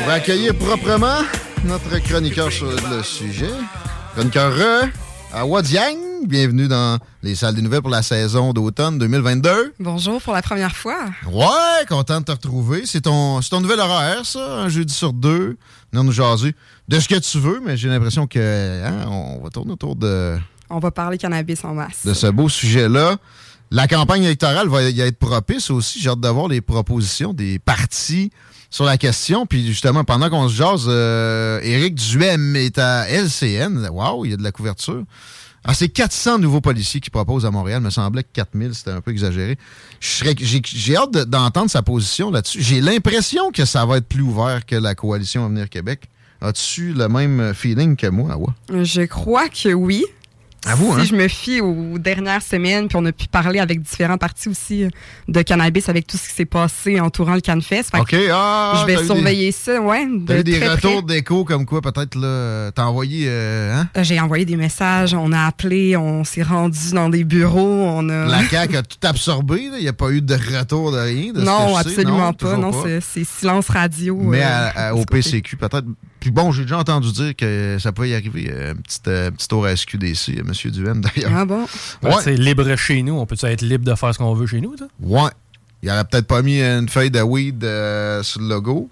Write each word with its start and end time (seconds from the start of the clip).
On 0.00 0.06
va 0.06 0.14
accueillir 0.14 0.54
proprement 0.56 1.20
notre 1.64 1.98
chroniqueur 1.98 2.50
sur 2.52 2.70
le 2.70 3.02
sujet. 3.02 3.50
Chroniqueur 4.14 4.52
euh, 4.56 4.82
à 5.32 5.44
Wadiang. 5.46 5.96
Bienvenue 6.26 6.68
dans 6.68 6.98
les 7.22 7.34
salles 7.34 7.54
des 7.54 7.62
nouvelles 7.62 7.80
pour 7.82 7.90
la 7.90 8.02
saison 8.02 8.52
d'automne 8.52 8.98
2022. 8.98 9.74
Bonjour 9.80 10.20
pour 10.20 10.32
la 10.34 10.42
première 10.42 10.74
fois. 10.76 10.98
Ouais, 11.30 11.84
content 11.88 12.20
de 12.20 12.24
te 12.24 12.32
retrouver. 12.32 12.82
C'est 12.86 13.02
ton, 13.02 13.40
c'est 13.42 13.50
ton 13.50 13.60
nouvel 13.60 13.80
horaire, 13.80 14.24
ça, 14.24 14.62
un 14.62 14.68
jeudi 14.68 14.92
sur 14.94 15.12
deux. 15.12 15.56
Venir 15.92 16.04
nous 16.04 16.12
jaser 16.12 16.54
de 16.88 16.98
ce 17.00 17.08
que 17.08 17.16
tu 17.18 17.38
veux, 17.38 17.60
mais 17.64 17.76
j'ai 17.76 17.88
l'impression 17.88 18.26
que 18.26 18.84
hein, 18.84 19.06
on 19.08 19.40
va 19.42 19.50
tourner 19.50 19.72
autour 19.72 19.96
de, 19.96 20.36
On 20.70 20.78
va 20.78 20.90
parler 20.90 21.18
cannabis 21.18 21.64
en 21.64 21.74
masse. 21.74 22.04
de 22.04 22.14
ce 22.14 22.26
beau 22.26 22.48
sujet-là. 22.48 23.16
La 23.70 23.86
campagne 23.86 24.24
électorale 24.24 24.68
va 24.68 24.82
y 24.88 25.00
être 25.00 25.18
propice 25.18 25.70
aussi. 25.70 26.00
J'ai 26.00 26.08
hâte 26.10 26.20
d'avoir 26.20 26.48
les 26.48 26.60
propositions 26.60 27.32
des 27.34 27.58
partis 27.58 28.30
sur 28.70 28.84
la 28.84 28.96
question. 28.96 29.44
Puis 29.46 29.66
justement, 29.66 30.04
pendant 30.04 30.30
qu'on 30.30 30.48
se 30.48 30.54
jase, 30.54 30.84
euh, 30.88 31.60
Éric 31.62 31.94
Duhem 31.96 32.56
est 32.56 32.78
à 32.78 33.06
LCN. 33.10 33.88
Waouh, 33.92 34.24
il 34.24 34.30
y 34.30 34.34
a 34.34 34.36
de 34.38 34.42
la 34.42 34.52
couverture. 34.52 35.02
Ah, 35.64 35.74
c'est 35.74 35.88
400 35.90 36.38
nouveaux 36.38 36.62
policiers 36.62 37.00
qui 37.00 37.10
proposent 37.10 37.44
à 37.44 37.50
Montréal. 37.50 37.82
Me 37.82 37.90
semblait 37.90 38.22
que 38.22 38.28
4000, 38.32 38.74
c'était 38.74 38.92
un 38.92 39.02
peu 39.02 39.10
exagéré. 39.10 39.58
J'ai 40.00 40.96
hâte 40.96 41.10
de- 41.10 41.24
d'entendre 41.24 41.68
sa 41.70 41.82
position 41.82 42.30
là-dessus. 42.30 42.62
J'ai 42.62 42.80
l'impression 42.80 43.50
que 43.50 43.64
ça 43.66 43.84
va 43.84 43.98
être 43.98 44.06
plus 44.08 44.22
ouvert 44.22 44.64
que 44.64 44.76
la 44.76 44.94
coalition 44.94 45.44
Avenir 45.44 45.68
Québec. 45.68 46.04
As-tu 46.40 46.92
le 46.94 47.08
même 47.08 47.52
feeling 47.52 47.96
que 47.96 48.06
moi, 48.06 48.32
Awa? 48.32 48.54
Je 48.84 49.02
crois 49.02 49.48
que 49.48 49.74
oui. 49.74 50.04
À 50.66 50.74
vous, 50.74 50.92
si 50.94 51.00
hein? 51.00 51.04
je 51.04 51.14
me 51.14 51.28
fie 51.28 51.60
aux 51.60 51.98
dernières 51.98 52.42
semaines, 52.42 52.88
puis 52.88 52.96
on 53.00 53.04
a 53.06 53.12
pu 53.12 53.28
parler 53.28 53.60
avec 53.60 53.80
différents 53.80 54.18
partis 54.18 54.48
aussi 54.48 54.84
euh, 54.84 54.88
de 55.28 55.40
cannabis 55.42 55.88
avec 55.88 56.06
tout 56.06 56.16
ce 56.16 56.28
qui 56.28 56.34
s'est 56.34 56.44
passé 56.44 56.98
entourant 57.00 57.34
le 57.34 57.40
CanFest. 57.40 57.90
OK, 57.98 58.14
ah, 58.32 58.78
je 58.80 58.86
vais 58.86 58.94
eu 58.94 58.96
des- 58.98 59.04
surveiller 59.04 59.52
ça, 59.52 59.80
ouais. 59.80 60.06
T'as 60.26 60.40
eu 60.40 60.44
des 60.44 60.58
très 60.58 60.68
retours 60.70 61.02
d'écho 61.04 61.44
comme 61.44 61.64
quoi, 61.64 61.80
peut-être, 61.80 62.16
là, 62.16 62.70
t'as 62.72 62.84
envoyé, 62.84 63.26
euh, 63.28 63.72
hein? 63.80 63.88
Euh, 63.96 64.02
J'ai 64.02 64.18
envoyé 64.20 64.44
des 64.44 64.56
messages, 64.56 65.14
on 65.14 65.32
a 65.32 65.46
appelé, 65.46 65.96
on 65.96 66.24
s'est 66.24 66.42
rendu 66.42 66.90
dans 66.92 67.08
des 67.08 67.22
bureaux, 67.24 67.60
on 67.84 68.08
a. 68.08 68.26
La 68.26 68.42
CAQ 68.48 68.76
a 68.78 68.82
tout 68.82 68.98
absorbé. 69.06 69.70
Il 69.76 69.80
n'y 69.82 69.88
a 69.88 69.92
pas 69.92 70.10
eu 70.10 70.20
de 70.20 70.34
retour 70.34 70.90
de 70.92 70.98
rien. 70.98 71.32
de 71.32 71.38
ce 71.40 71.44
non, 71.44 71.66
que 71.68 71.72
sais. 71.84 71.88
absolument 71.88 72.18
Non, 72.26 72.32
pas? 72.32 72.56
Non, 72.56 72.72
c'est- 73.00 73.24
silence 73.24 73.68
radio. 73.68 74.16
Mais 74.16 74.42
euh, 74.42 74.44
à- 74.74 74.88
à- 74.88 74.92
de 74.92 74.96
au 74.96 75.00
ce. 75.00 75.04
PCQ, 75.06 75.56
peut-être. 75.56 75.84
Puis 76.20 76.30
bon, 76.30 76.50
j'ai 76.52 76.62
déjà 76.62 76.78
entendu 76.78 77.12
dire 77.12 77.36
que 77.36 77.76
ça 77.80 77.92
peut 77.92 78.08
y 78.08 78.14
arriver. 78.14 78.48
euh, 78.50 78.72
Un 78.72 78.76
petit, 78.76 79.00
euh, 79.06 79.30
petit 79.30 79.48
tour 79.48 79.64
à 79.66 79.74
SQDC, 79.76 80.38
euh, 80.38 80.42
M. 80.46 80.70
Duhem, 80.72 81.00
d'ailleurs. 81.00 81.32
Ah 81.34 81.44
bon? 81.44 81.66
Ben, 82.02 82.10
Ouais. 82.10 82.16
C'est 82.22 82.34
libre 82.34 82.74
chez 82.76 83.02
nous. 83.02 83.14
On 83.14 83.26
peut 83.26 83.36
être 83.42 83.62
libre 83.62 83.84
de 83.84 83.94
faire 83.94 84.12
ce 84.12 84.18
qu'on 84.18 84.34
veut 84.34 84.46
chez 84.46 84.60
nous? 84.60 84.76
ça? 84.76 84.86
Ouais. 85.00 85.30
Il 85.82 85.90
aurait 85.90 86.04
peut-être 86.04 86.26
pas 86.26 86.42
mis 86.42 86.60
une 86.60 86.88
feuille 86.88 87.10
de 87.12 87.20
weed 87.20 87.62
euh, 87.62 88.22
sur 88.24 88.40
le 88.40 88.48
logo. 88.48 88.90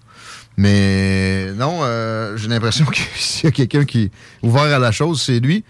Mais 0.56 1.52
non, 1.52 1.80
euh, 1.82 2.36
j'ai 2.36 2.48
l'impression 2.48 2.84
que 2.90 2.96
s'il 3.16 3.44
y 3.44 3.48
a 3.48 3.50
quelqu'un 3.50 3.84
qui 3.84 4.04
est 4.04 4.10
ouvert 4.42 4.62
à 4.62 4.78
la 4.78 4.92
chose, 4.92 5.20
c'est 5.20 5.40
lui. 5.40 5.64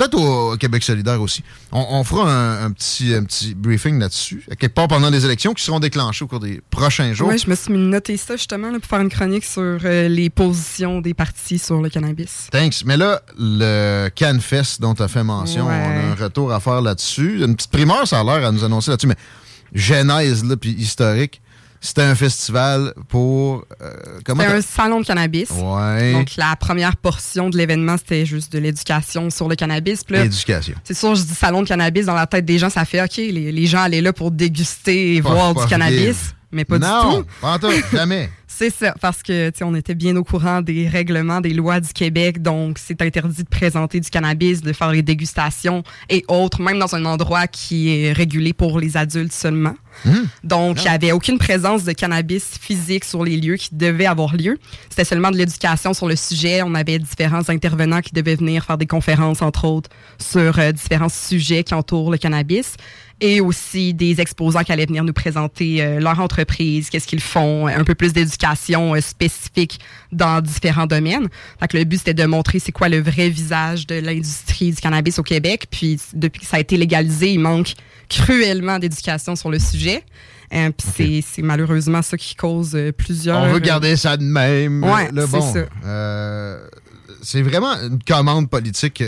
Peut-être 0.00 0.18
au 0.18 0.56
Québec 0.56 0.82
solidaire 0.82 1.20
aussi. 1.20 1.44
On, 1.72 1.84
on 1.90 2.04
fera 2.04 2.32
un, 2.32 2.64
un 2.64 2.70
petit, 2.70 3.12
un 3.12 3.22
petit 3.22 3.52
briefing 3.54 3.98
là-dessus, 3.98 4.42
à 4.50 4.56
quelque 4.56 4.72
part 4.72 4.88
pendant 4.88 5.10
les 5.10 5.26
élections 5.26 5.52
qui 5.52 5.62
seront 5.62 5.78
déclenchées 5.78 6.24
au 6.24 6.26
cours 6.26 6.40
des 6.40 6.62
prochains 6.70 7.12
jours. 7.12 7.28
Oui, 7.28 7.36
je 7.36 7.50
me 7.50 7.54
suis 7.54 7.70
noté 7.74 8.16
ça 8.16 8.34
justement 8.36 8.70
là, 8.70 8.78
pour 8.78 8.88
faire 8.88 9.00
une 9.00 9.10
chronique 9.10 9.44
sur 9.44 9.60
euh, 9.84 10.08
les 10.08 10.30
positions 10.30 11.02
des 11.02 11.12
partis 11.12 11.58
sur 11.58 11.82
le 11.82 11.90
cannabis. 11.90 12.48
Thanks. 12.50 12.82
Mais 12.86 12.96
là, 12.96 13.20
le 13.38 14.08
CanFest 14.14 14.80
dont 14.80 14.94
tu 14.94 15.02
as 15.02 15.08
fait 15.08 15.22
mention, 15.22 15.66
Ouais. 15.66 15.74
on 15.74 16.08
a 16.08 16.12
un 16.12 16.14
retour 16.14 16.50
à 16.50 16.60
faire 16.60 16.80
là-dessus. 16.80 17.44
Une 17.44 17.54
petite 17.54 17.70
primeur, 17.70 18.08
ça 18.08 18.20
a 18.20 18.24
l'air 18.24 18.48
à 18.48 18.52
nous 18.52 18.64
annoncer 18.64 18.90
là-dessus, 18.90 19.06
mais 19.08 19.16
genèse, 19.74 20.44
là, 20.44 20.56
puis 20.56 20.70
historique, 20.70 21.42
c'était 21.80 22.02
un 22.02 22.14
festival 22.14 22.92
pour... 23.08 23.64
euh, 23.82 23.92
comment 24.24 24.42
C'était 24.42 24.54
un 24.56 24.60
salon 24.62 25.00
de 25.00 25.06
cannabis. 25.06 25.48
Ouais. 25.50 26.12
Donc, 26.12 26.28
la 26.36 26.54
première 26.56 26.96
portion 26.96 27.48
de 27.50 27.56
l'événement, 27.56 27.96
c'était 27.96 28.26
juste 28.26 28.52
de 28.52 28.58
l'éducation 28.58 29.30
sur 29.30 29.48
le 29.48 29.56
cannabis. 29.56 30.04
Puis 30.04 30.16
là, 30.16 30.24
Éducation. 30.24 30.74
C'est 30.84 30.94
sûr, 30.94 31.14
je 31.14 31.22
dis 31.22 31.34
salon 31.34 31.62
de 31.62 31.68
cannabis, 31.68 32.06
dans 32.06 32.14
la 32.14 32.26
tête 32.26 32.44
des 32.44 32.58
gens, 32.58 32.70
ça 32.70 32.84
fait 32.84 33.02
OK, 33.02 33.16
les, 33.16 33.50
les 33.52 33.66
gens 33.66 33.80
allaient 33.82 34.02
là 34.02 34.12
pour 34.12 34.30
déguster 34.30 35.16
et 35.16 35.22
Pas- 35.22 35.30
voir 35.30 35.54
du 35.54 35.66
cannabis. 35.66 36.34
Mais 36.52 36.64
pas 36.64 36.78
non, 36.78 37.10
du 37.10 37.16
tout. 37.18 37.26
pas 37.40 37.54
en 37.54 37.58
tout, 37.58 37.72
jamais. 37.92 38.30
C'est 38.46 38.70
ça, 38.70 38.94
parce 39.00 39.22
que 39.22 39.50
tu 39.50 39.58
sais, 39.58 39.64
on 39.64 39.74
était 39.74 39.94
bien 39.94 40.16
au 40.16 40.24
courant 40.24 40.60
des 40.60 40.86
règlements, 40.88 41.40
des 41.40 41.54
lois 41.54 41.80
du 41.80 41.92
Québec, 41.92 42.42
donc 42.42 42.78
c'est 42.78 43.00
interdit 43.00 43.44
de 43.44 43.48
présenter 43.48 44.00
du 44.00 44.10
cannabis, 44.10 44.60
de 44.60 44.72
faire 44.72 44.90
les 44.90 45.02
dégustations 45.02 45.82
et 46.10 46.24
autres, 46.28 46.60
même 46.60 46.78
dans 46.78 46.94
un 46.94 47.04
endroit 47.06 47.46
qui 47.46 47.88
est 47.88 48.12
régulé 48.12 48.52
pour 48.52 48.80
les 48.80 48.96
adultes 48.96 49.32
seulement. 49.32 49.76
Donc, 50.44 50.78
il 50.78 50.82
n'y 50.82 50.94
avait 50.94 51.12
aucune 51.12 51.38
présence 51.38 51.84
de 51.84 51.92
cannabis 51.92 52.58
physique 52.60 53.04
sur 53.04 53.24
les 53.24 53.36
lieux 53.36 53.56
qui 53.56 53.70
devaient 53.72 54.06
avoir 54.06 54.36
lieu. 54.36 54.58
C'était 54.88 55.04
seulement 55.04 55.30
de 55.30 55.36
l'éducation 55.36 55.92
sur 55.94 56.08
le 56.08 56.16
sujet. 56.16 56.62
On 56.62 56.74
avait 56.74 56.98
différents 56.98 57.48
intervenants 57.48 58.00
qui 58.00 58.12
devaient 58.12 58.36
venir 58.36 58.64
faire 58.64 58.78
des 58.78 58.86
conférences, 58.86 59.42
entre 59.42 59.66
autres, 59.66 59.90
sur 60.18 60.58
euh, 60.58 60.72
différents 60.72 61.08
sujets 61.08 61.64
qui 61.64 61.74
entourent 61.74 62.10
le 62.10 62.18
cannabis. 62.18 62.76
Et 63.20 63.40
aussi 63.40 63.92
des 63.94 64.20
exposants 64.20 64.62
qui 64.62 64.72
allaient 64.72 64.86
venir 64.86 65.04
nous 65.04 65.12
présenter 65.12 65.82
euh, 65.82 66.00
leur 66.00 66.18
entreprise, 66.20 66.88
qu'est-ce 66.90 67.06
qu'ils 67.06 67.20
font, 67.20 67.66
un 67.66 67.84
peu 67.84 67.94
plus 67.94 68.12
d'éducation 68.12 68.94
euh, 68.94 69.00
spécifique 69.00 69.78
dans 70.12 70.40
différents 70.40 70.86
domaines. 70.86 71.28
Fait 71.58 71.68
que 71.68 71.76
le 71.76 71.84
but, 71.84 71.98
c'était 71.98 72.14
de 72.14 72.24
montrer 72.24 72.58
c'est 72.58 72.72
quoi 72.72 72.88
le 72.88 73.00
vrai 73.00 73.28
visage 73.28 73.86
de 73.86 73.96
l'industrie 73.96 74.70
du 74.72 74.80
cannabis 74.80 75.18
au 75.18 75.22
Québec. 75.22 75.66
Puis 75.70 76.00
depuis 76.14 76.40
que 76.40 76.46
ça 76.46 76.56
a 76.56 76.60
été 76.60 76.76
légalisé, 76.76 77.32
il 77.32 77.40
manque 77.40 77.74
cruellement 78.08 78.78
d'éducation 78.78 79.36
sur 79.36 79.50
le 79.50 79.58
sujet. 79.58 80.02
Euh, 80.52 80.70
puis 80.76 80.88
c'est- 80.96 81.24
c'est 81.34 81.42
malheureusement 81.42 82.02
ça 82.02 82.16
qui 82.16 82.34
cause 82.34 82.76
plusieurs... 82.96 83.38
On 83.38 83.52
veut 83.52 83.60
garder 83.60 83.96
ça 83.96 84.16
de 84.16 84.24
même. 84.24 84.82
Ouais, 84.82 85.10
le 85.12 85.22
c'est 85.26 85.30
bon. 85.30 85.52
ça. 85.52 85.66
Euh, 85.84 86.58
c'est 87.22 87.42
vraiment 87.42 87.72
une 87.82 88.02
commande 88.02 88.48
politique, 88.48 89.02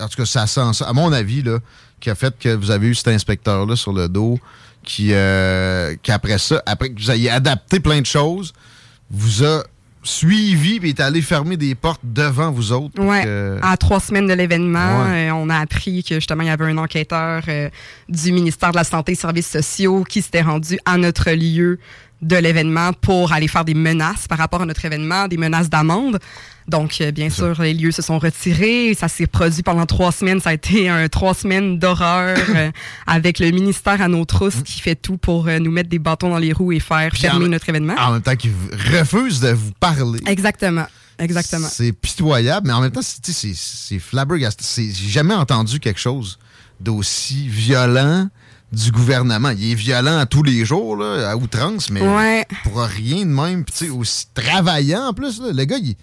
en 0.00 0.08
tout 0.08 0.16
cas, 0.18 0.24
ça 0.24 0.46
sent 0.46 0.72
ça, 0.72 0.88
à 0.88 0.92
mon 0.92 1.12
avis, 1.12 1.42
là, 1.42 1.58
qui 2.06 2.10
a 2.10 2.14
fait 2.14 2.32
que 2.38 2.50
vous 2.54 2.70
avez 2.70 2.86
eu 2.86 2.94
cet 2.94 3.08
inspecteur-là 3.08 3.74
sur 3.74 3.92
le 3.92 4.08
dos, 4.08 4.38
qui, 4.84 5.08
euh, 5.12 5.96
qui 6.04 6.12
après 6.12 6.38
ça, 6.38 6.62
après 6.64 6.90
que 6.90 7.00
vous 7.00 7.10
ayez 7.10 7.30
adapté 7.30 7.80
plein 7.80 8.00
de 8.00 8.06
choses, 8.06 8.52
vous 9.10 9.44
a 9.44 9.64
suivi 10.04 10.78
et 10.84 10.88
est 10.90 11.00
allé 11.00 11.20
fermer 11.20 11.56
des 11.56 11.74
portes 11.74 12.00
devant 12.04 12.52
vous 12.52 12.70
autres. 12.70 12.94
que- 12.94 13.58
À 13.60 13.76
trois 13.76 13.98
semaines 13.98 14.28
de 14.28 14.34
l'événement, 14.34 15.02
Ouais. 15.02 15.30
euh, 15.30 15.34
on 15.34 15.50
a 15.50 15.58
appris 15.58 16.04
que 16.04 16.14
justement 16.14 16.42
il 16.44 16.46
y 16.46 16.50
avait 16.50 16.66
un 16.66 16.78
enquêteur 16.78 17.42
euh, 17.48 17.68
du 18.08 18.30
ministère 18.30 18.70
de 18.70 18.76
la 18.76 18.84
Santé 18.84 19.12
et 19.12 19.14
Services 19.16 19.50
sociaux 19.50 20.04
qui 20.04 20.22
s'était 20.22 20.42
rendu 20.42 20.78
à 20.84 20.96
notre 20.96 21.28
lieu 21.32 21.80
de 22.26 22.36
l'événement 22.36 22.92
pour 22.92 23.32
aller 23.32 23.48
faire 23.48 23.64
des 23.64 23.74
menaces 23.74 24.26
par 24.28 24.38
rapport 24.38 24.62
à 24.62 24.66
notre 24.66 24.84
événement, 24.84 25.28
des 25.28 25.36
menaces 25.36 25.70
d'amende. 25.70 26.18
Donc, 26.68 26.96
euh, 27.00 27.12
bien 27.12 27.30
sûr, 27.30 27.62
les 27.62 27.74
lieux 27.74 27.92
se 27.92 28.02
sont 28.02 28.18
retirés. 28.18 28.92
Ça 28.98 29.06
s'est 29.06 29.28
produit 29.28 29.62
pendant 29.62 29.86
trois 29.86 30.10
semaines. 30.10 30.40
Ça 30.40 30.50
a 30.50 30.54
été 30.54 30.88
un 30.88 31.06
trois 31.08 31.32
semaines 31.34 31.78
d'horreur 31.78 32.36
euh, 32.56 32.70
avec 33.06 33.38
le 33.38 33.50
ministère 33.52 34.02
à 34.02 34.08
nos 34.08 34.24
trousses 34.24 34.62
qui 34.64 34.80
fait 34.80 34.96
tout 34.96 35.16
pour 35.16 35.46
euh, 35.46 35.60
nous 35.60 35.70
mettre 35.70 35.88
des 35.88 36.00
bâtons 36.00 36.28
dans 36.30 36.38
les 36.38 36.52
roues 36.52 36.72
et 36.72 36.80
faire 36.80 37.10
Puis 37.12 37.20
fermer 37.20 37.46
en- 37.46 37.50
notre 37.50 37.68
événement. 37.68 37.94
En 37.98 38.12
même 38.14 38.22
temps 38.22 38.34
qu'ils 38.34 38.52
refusent 38.92 39.40
de 39.40 39.50
vous 39.50 39.70
parler. 39.78 40.18
Exactement. 40.26 40.86
Exactement. 41.18 41.68
C'est 41.70 41.92
pitoyable, 41.92 42.66
mais 42.66 42.72
en 42.74 42.80
même 42.80 42.90
temps, 42.90 43.00
c'est-. 43.02 43.24
C'est- 43.32 44.90
J'ai 44.92 45.08
jamais 45.08 45.34
entendu 45.34 45.78
quelque 45.80 46.00
chose 46.00 46.38
d'aussi 46.80 47.48
violent 47.48 48.28
du 48.72 48.90
gouvernement. 48.90 49.50
Il 49.50 49.72
est 49.72 49.74
violent 49.74 50.18
à 50.18 50.26
tous 50.26 50.42
les 50.42 50.64
jours, 50.64 50.96
là, 50.96 51.30
à 51.30 51.36
outrance, 51.36 51.90
mais 51.90 52.00
Ouais. 52.02 52.44
pour 52.64 52.80
rien 52.82 53.20
de 53.24 53.30
même. 53.30 53.64
Puis, 53.64 53.88
aussi 53.90 54.26
travaillant 54.34 55.06
en 55.08 55.12
plus. 55.14 55.40
là. 55.40 55.52
Le 55.52 55.64
gars, 55.64 55.76
il, 55.80 55.94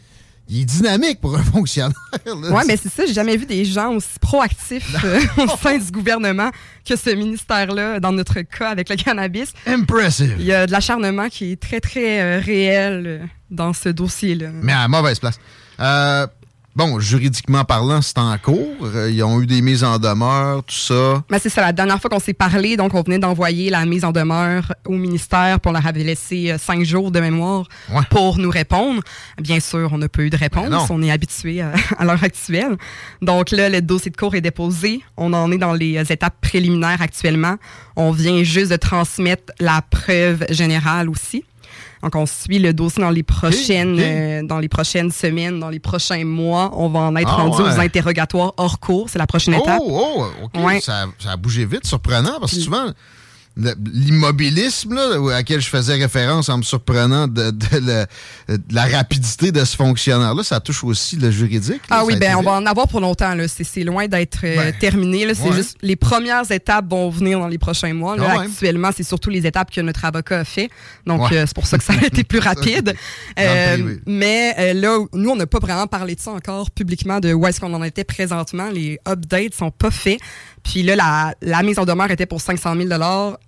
il 0.49 0.61
est 0.61 0.65
dynamique 0.65 1.19
pour 1.21 1.37
un 1.37 1.43
fonctionnaire. 1.55 1.93
là. 2.25 2.51
Ouais, 2.51 2.63
mais 2.65 2.77
c'est 2.77 2.89
ça, 2.91 3.05
j'ai 3.05 3.13
jamais 3.13 3.37
vu 3.37 3.45
des 3.45 3.65
gens 3.65 3.93
aussi 3.93 4.17
proactifs 4.19 4.95
euh, 5.03 5.19
au 5.43 5.47
sein 5.57 5.77
du 5.77 5.91
gouvernement 5.91 6.51
que 6.87 6.95
ce 6.95 7.09
ministère-là, 7.11 7.99
dans 7.99 8.11
notre 8.11 8.41
cas 8.41 8.69
avec 8.69 8.89
le 8.89 8.95
cannabis. 8.95 9.53
Impressive. 9.65 10.35
Il 10.39 10.45
y 10.45 10.53
a 10.53 10.65
de 10.65 10.71
l'acharnement 10.71 11.29
qui 11.29 11.51
est 11.51 11.59
très, 11.61 11.79
très 11.81 12.21
euh, 12.21 12.39
réel 12.43 13.03
euh, 13.05 13.25
dans 13.51 13.73
ce 13.73 13.89
dossier-là. 13.89 14.49
Mais 14.61 14.73
à 14.73 14.87
mauvaise 14.87 15.19
place. 15.19 15.37
Euh, 15.79 16.27
bon, 16.75 16.99
juridiquement 16.99 17.63
parlant, 17.63 18.01
c'est 18.01 18.17
en 18.17 18.37
cours. 18.37 18.57
Euh, 18.83 19.09
Ils 19.11 19.23
ont 19.23 19.41
eu 19.41 19.45
des 19.45 19.61
mises 19.61 19.83
en 19.83 19.99
demeure, 19.99 20.63
tout 20.63 20.75
ça. 20.75 21.23
Mais 21.29 21.39
c'est 21.39 21.49
ça, 21.49 21.61
la 21.61 21.73
dernière 21.73 21.99
fois 21.99 22.09
qu'on 22.09 22.19
s'est 22.19 22.33
parlé, 22.33 22.77
donc 22.77 22.93
on 22.93 23.01
venait 23.03 23.19
d'envoyer 23.19 23.69
la 23.69 23.85
mise 23.85 24.03
en 24.05 24.11
demeure 24.11 24.73
au 24.85 24.93
ministère, 24.93 25.59
pour 25.59 25.69
on 25.71 25.73
leur 25.73 25.85
avait 25.87 26.03
laissé 26.03 26.51
euh, 26.51 26.57
cinq 26.57 26.83
jours 26.83 27.11
de 27.11 27.19
mémoire 27.19 27.67
Ouais. 27.93 28.01
pour 28.09 28.37
nous 28.37 28.49
répondre. 28.49 29.01
Bien 29.39 29.59
sûr, 29.59 29.89
on 29.91 29.97
n'a 29.97 30.09
pas 30.09 30.21
eu 30.23 30.29
de 30.29 30.37
réponse, 30.37 30.69
Ben 30.69 30.77
non. 30.77 30.85
on 30.89 31.01
est 31.03 31.11
habitué 31.11 31.61
à, 31.61 31.73
à 31.97 32.05
l'heure 32.05 32.23
actuelle. 32.23 32.77
Donc 33.21 33.51
là, 33.51 33.69
le 33.69 33.81
dossier 33.81 34.11
de 34.11 34.17
cours 34.17 34.35
est 34.35 34.41
déposé, 34.41 35.01
on 35.17 35.33
en 35.33 35.51
est 35.51 35.57
dans 35.57 35.73
les 35.73 35.97
euh, 35.97 36.03
étapes 36.09 36.35
préliminaires 36.41 37.01
actuellement. 37.01 37.55
On 37.95 38.11
vient 38.11 38.43
juste 38.43 38.71
de 38.71 38.75
transmettre 38.77 39.53
la 39.59 39.81
preuve 39.81 40.45
générale 40.49 41.09
aussi. 41.09 41.43
Donc, 42.01 42.15
on 42.15 42.25
suit 42.25 42.59
le 42.59 42.73
dossier 42.73 43.01
dans 43.01 43.09
les 43.09 43.23
prochaines, 43.23 43.97
euh, 43.99 44.43
dans 44.43 44.59
les 44.59 44.67
prochaines 44.69 45.11
semaines, 45.11 45.59
dans 45.59 45.69
les 45.69 45.79
prochains 45.79 46.25
mois. 46.25 46.71
On 46.73 46.89
va 46.89 46.99
en 47.01 47.15
être 47.15 47.29
Ah, 47.31 47.43
rendu 47.43 47.61
ouais. 47.61 47.69
aux 47.75 47.79
interrogatoires 47.79 48.53
hors 48.57 48.79
cours. 48.79 49.09
C'est 49.09 49.19
la 49.19 49.27
prochaine 49.27 49.53
étape. 49.55 49.79
Oh, 49.83 50.17
oh, 50.19 50.45
OK. 50.45 50.63
Ouais. 50.63 50.79
Ça, 50.81 51.05
ça 51.19 51.31
a 51.31 51.37
bougé 51.37 51.65
vite, 51.65 51.85
surprenant, 51.85 52.39
parce 52.39 52.53
que 52.53 52.59
souvent, 52.61 52.85
le- 52.85 52.93
l'immobilisme 53.55 54.95
là, 54.95 55.15
à 55.29 55.33
laquelle 55.37 55.61
je 55.61 55.69
faisais 55.69 55.93
référence 55.95 56.49
en 56.49 56.57
me 56.57 56.63
surprenant 56.63 57.27
de, 57.27 57.51
de 57.51 57.65
le- 57.73 58.57
de 58.57 58.75
la 58.75 58.85
rapidité 58.87 59.51
de 59.51 59.63
ce 59.63 59.75
fonctionnaire-là, 59.75 60.43
ça 60.43 60.59
touche 60.59 60.83
aussi 60.83 61.15
le 61.17 61.31
juridique. 61.31 61.81
là, 61.89 61.97
Ah 61.99 62.05
oui, 62.05 62.15
ben 62.17 62.35
on 62.35 62.41
va 62.41 62.51
en 62.53 62.65
avoir 62.65 62.87
pour 62.87 62.99
longtemps. 62.99 63.33
là. 63.35 63.47
C'est 63.47 63.63
c'est 63.63 63.83
loin 63.83 64.07
d'être 64.07 64.39
euh, 64.43 64.55
Ben, 64.55 64.73
terminé. 64.79 65.25
là. 65.25 65.33
C'est 65.35 65.49
ouais. 65.49 65.55
juste 65.55 65.77
les 65.81 65.95
premières 65.95 66.49
étapes 66.51 66.89
vont 66.89 67.09
venir 67.09 67.39
dans 67.39 67.47
les 67.47 67.57
prochains 67.57 67.93
mois. 67.93 68.17
Là, 68.17 68.27
Ah 68.29 68.37
ouais. 68.39 68.45
Actuellement, 68.45 68.89
c'est 68.95 69.03
surtout 69.03 69.29
les 69.29 69.45
étapes 69.45 69.71
que 69.71 69.81
notre 69.81 70.03
avocat 70.05 70.39
a 70.39 70.43
fait. 70.43 70.69
Donc, 71.05 71.29
Ouais. 71.29 71.37
euh, 71.37 71.43
c'est 71.45 71.55
pour 71.55 71.67
ça 71.67 71.77
que 71.77 71.83
ça 71.83 71.93
a 71.93 72.05
été 72.05 72.23
plus 72.23 72.39
rapide. 72.39 72.93
Euh, 73.39 73.95
mais 74.05 74.53
euh, 74.57 74.73
là, 74.73 74.97
nous, 75.13 75.29
on 75.29 75.35
n'a 75.35 75.47
pas 75.47 75.59
vraiment 75.59 75.87
parlé 75.87 76.15
de 76.15 76.19
ça 76.19 76.31
encore 76.31 76.71
publiquement, 76.71 77.19
de 77.19 77.33
où 77.33 77.45
est-ce 77.47 77.59
qu'on 77.59 77.73
en 77.73 77.83
était 77.83 78.03
présentement. 78.03 78.69
Les 78.69 78.99
updates 79.07 79.53
sont 79.53 79.71
pas 79.71 79.91
faits. 79.91 80.19
Puis 80.63 80.83
là, 80.83 80.95
la, 80.95 81.35
la 81.41 81.61
mise 81.63 81.77
en 81.79 81.85
demeure 81.85 82.09
était 82.11 82.25
pour 82.25 82.41
500 82.41 82.75
000 82.75 82.89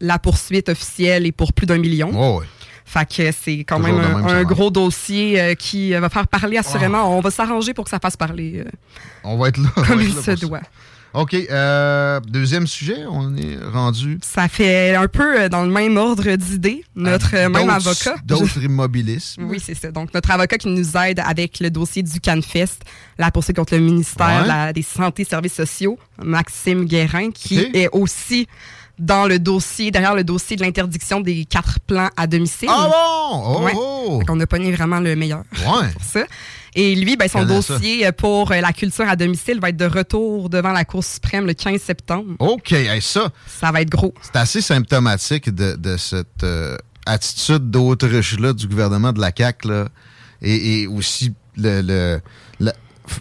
La 0.02 0.20
poursuite 0.20 0.70
officielle 0.70 1.26
est 1.26 1.32
pour 1.32 1.54
plus 1.54 1.66
d'un 1.66 1.78
million. 1.78 2.12
Oh. 2.14 2.44
Fait 2.88 3.08
que 3.10 3.32
c'est 3.32 3.60
quand 3.64 3.78
Toujours 3.78 3.96
même 3.96 4.06
un, 4.06 4.16
même 4.18 4.26
un 4.26 4.28
salaire. 4.30 4.46
gros 4.46 4.70
dossier 4.70 5.42
euh, 5.42 5.56
qui 5.56 5.96
euh, 5.96 6.00
va 6.00 6.10
faire 6.10 6.28
parler 6.28 6.58
assurément. 6.58 7.18
On 7.18 7.20
va 7.22 7.32
s'arranger 7.32 7.74
pour 7.74 7.86
que 7.86 7.90
ça 7.90 8.00
fasse 8.00 8.16
parler 8.16 8.64
euh, 8.64 8.70
On 9.24 9.38
va 9.38 9.48
être 9.48 9.58
là. 9.58 9.70
comme 9.88 10.02
il 10.02 10.14
se 10.14 10.22
ça. 10.22 10.36
OK. 11.16 11.34
euh, 11.34 12.20
deuxième 12.28 12.68
sujet, 12.68 13.06
on 13.10 13.36
est 13.36 13.58
rendu. 13.72 14.20
Ça 14.24 14.48
fait 14.48 14.96
un 14.96 15.08
peu 15.08 15.40
euh, 15.42 15.50
dans 15.50 15.64
le 15.64 15.72
même 15.72 15.98
ordre 15.98 16.30
d'idées. 16.36 16.84
Notre 16.96 17.36
euh, 17.36 17.50
même 17.50 17.70
avocat. 17.70 18.16
D'autres 18.26 18.62
immobilismes. 18.64 19.44
Oui, 19.46 19.60
c'est 19.64 19.76
ça. 19.76 19.92
Donc, 19.92 20.14
notre 20.14 20.32
avocat 20.32 20.58
qui 20.58 20.68
nous 20.68 20.98
aide 20.98 21.20
avec 21.26 21.60
le 21.60 21.70
dossier 21.70 22.04
du 22.04 22.20
CanFest, 22.20 22.80
la 23.18 23.32
poursuite 23.32 23.56
contre 23.56 23.76
le 23.76 23.82
ministère 23.82 24.26
Ouais. 24.28 24.44
de 24.44 24.48
la- 24.48 24.74
des 24.74 24.82
Santé 24.82 25.22
et 25.24 25.26
Services 25.26 25.54
sociaux, 25.54 25.98
Maxime 26.24 26.86
Guérin, 26.86 27.32
qui 27.32 27.60
est 27.74 27.90
aussi 27.92 28.48
dans 28.98 29.26
le 29.28 29.40
dossier, 29.40 29.92
derrière 29.92 30.16
le 30.16 30.24
dossier 30.24 30.56
de 30.56 30.62
l'interdiction 30.64 31.20
des 31.20 31.46
quatre 31.46 31.80
plans 31.82 32.10
à 32.16 32.28
domicile. 32.28 32.70
Ah 32.72 32.88
bon? 32.90 33.44
Oh, 33.60 33.64
Ouais. 33.66 33.74
oh. 33.76 34.22
Qu'on 34.26 34.40
a 34.40 34.48
pogné 34.48 34.72
vraiment 34.72 35.00
le 35.00 35.16
meilleur 35.16 35.44
Ouais. 35.60 35.90
pour 35.94 36.04
ça. 36.04 36.24
Et 36.78 36.94
lui, 36.96 37.16
ben, 37.16 37.28
son 37.30 37.40
ça. 37.40 37.46
dossier 37.46 38.12
pour 38.12 38.52
euh, 38.52 38.60
la 38.62 38.74
culture 38.74 39.08
à 39.08 39.16
domicile 39.16 39.60
va 39.62 39.70
être 39.70 39.78
de 39.78 39.86
retour 39.86 40.50
devant 40.50 40.72
la 40.72 40.84
Cour 40.86 41.04
suprême 41.04 41.46
le 41.46 41.54
15 41.54 41.82
septembre. 41.82 42.36
OK. 42.40 42.72
hey, 42.74 43.02
ça, 43.02 43.30
Ça 43.48 43.72
va 43.72 43.82
être 43.82 43.90
gros. 43.90 44.14
c'est 44.22 44.36
assez 44.38 44.62
symptomatique 44.62 45.50
de, 45.54 45.76
de 45.78 45.96
cette 45.98 46.44
euh, 46.44 46.78
attitude 47.06 47.70
d'autruche-là 47.72 48.52
du 48.54 48.68
gouvernement 48.68 49.14
de 49.14 49.22
la 49.22 49.32
CAQ, 49.38 49.68
là, 49.70 49.88
et, 50.42 50.82
et 50.82 50.88
aussi 50.88 51.34
le, 51.58 51.82
le- 52.60 52.72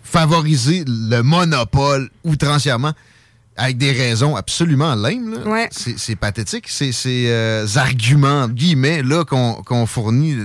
favoriser 0.03 0.85
le 0.87 1.23
monopole 1.23 2.09
outrancièrement 2.25 2.93
avec 3.56 3.78
des 3.78 3.92
raisons 3.92 4.36
absolument 4.36 4.94
laimes. 4.94 5.34
là. 5.34 5.48
Ouais. 5.50 5.68
C'est 5.70 5.98
c'est 5.98 6.16
pathétique. 6.16 6.68
Ces, 6.68 6.92
ces 6.92 7.26
euh, 7.28 7.66
arguments, 7.76 8.49
guillemets, 8.49 9.02
là, 9.02 9.25
qu'on 9.25 9.54
qu'on 9.64 9.87
fournit, 9.87 10.37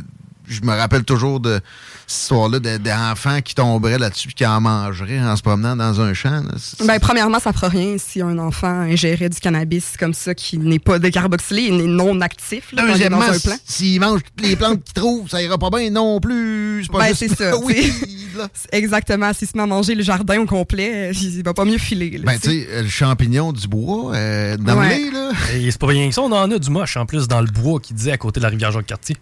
je 0.50 0.62
me 0.62 0.76
rappelle 0.76 1.04
toujours 1.04 1.40
de 1.40 1.60
cette 2.08 2.22
histoire-là 2.24 2.60
de- 2.60 2.78
d'enfants 2.78 3.42
qui 3.42 3.54
tomberaient 3.56 4.00
là-dessus 4.00 4.30
et 4.30 4.34
qui 4.34 4.46
en 4.46 4.60
mangeraient 4.62 5.20
en 5.22 5.36
se 5.36 5.42
promenant 5.42 5.76
dans 5.76 6.02
un 6.02 6.14
champ. 6.14 6.42
là. 6.42 6.86
Ben, 6.86 7.00
premièrement, 7.00 7.40
ça 7.40 7.54
fera 7.54 7.70
rien 7.70 7.96
si 7.98 8.22
un 8.22 8.38
enfant 8.40 8.68
ingérait 8.82 9.30
du 9.30 9.40
cannabis 9.40 9.94
comme 10.00 10.14
ça 10.14 10.34
qui 10.34 10.58
n'est 10.58 10.80
pas 10.80 10.98
décarboxylé 11.00 11.64
et 11.64 11.72
n'est 11.72 11.88
non 11.88 12.20
actif 12.22 12.72
là, 12.74 12.84
il 12.86 12.92
Deuxièmement, 12.94 13.22
s'il 13.66 14.00
mange 14.02 14.22
toutes 14.24 14.46
les 14.48 14.56
plantes 14.56 14.84
qu'il 14.84 14.94
trouve, 14.94 15.30
ça 15.30 15.42
ira 15.42 15.58
pas 15.58 15.70
bien 15.70 15.90
non 15.92 16.20
plus. 16.20 16.82
C'est 16.84 16.92
pas 16.92 17.00
Ben, 17.00 17.08
juste 17.10 17.20
c'est 17.20 17.36
ça, 17.52 17.58
oui. 17.64 17.92
Exactement. 18.72 19.34
S'il 19.34 19.48
se 19.48 19.56
met 19.58 19.64
à 19.64 19.68
manger 19.68 19.96
le 19.96 20.04
jardin 20.04 20.40
au 20.40 20.46
complet, 20.46 21.12
il 21.14 21.44
va 21.44 21.54
pas 21.54 21.66
mieux 21.66 21.78
filer. 21.78 22.12
là, 22.18 22.24
Ben, 22.26 22.40
tu 22.40 22.50
sais. 22.50 22.68
euh, 22.72 22.82
le 22.84 22.90
champignon 22.90 23.52
du 23.54 23.68
bois, 23.68 24.14
euh, 24.16 24.58
dans 24.58 24.78
Ouais. 24.80 25.00
le 25.00 25.12
là. 25.12 25.32
Et 25.56 25.70
c'est 25.72 25.80
pas 25.80 25.88
rien 25.88 26.08
que 26.10 26.16
ça, 26.16 26.22
on 26.22 26.32
en 26.32 26.50
a 26.52 26.58
du 26.58 26.70
moche 26.70 26.98
en 26.98 27.06
plus 27.06 27.28
dans 27.28 27.42
le 27.42 27.48
bois 27.52 27.80
qui 27.80 27.94
disait 27.94 28.12
à 28.12 28.18
côté 28.18 28.40
de 28.40 28.46
la 28.46 28.50
rivière 28.50 28.72
Jacques-Cartier. 28.72 29.18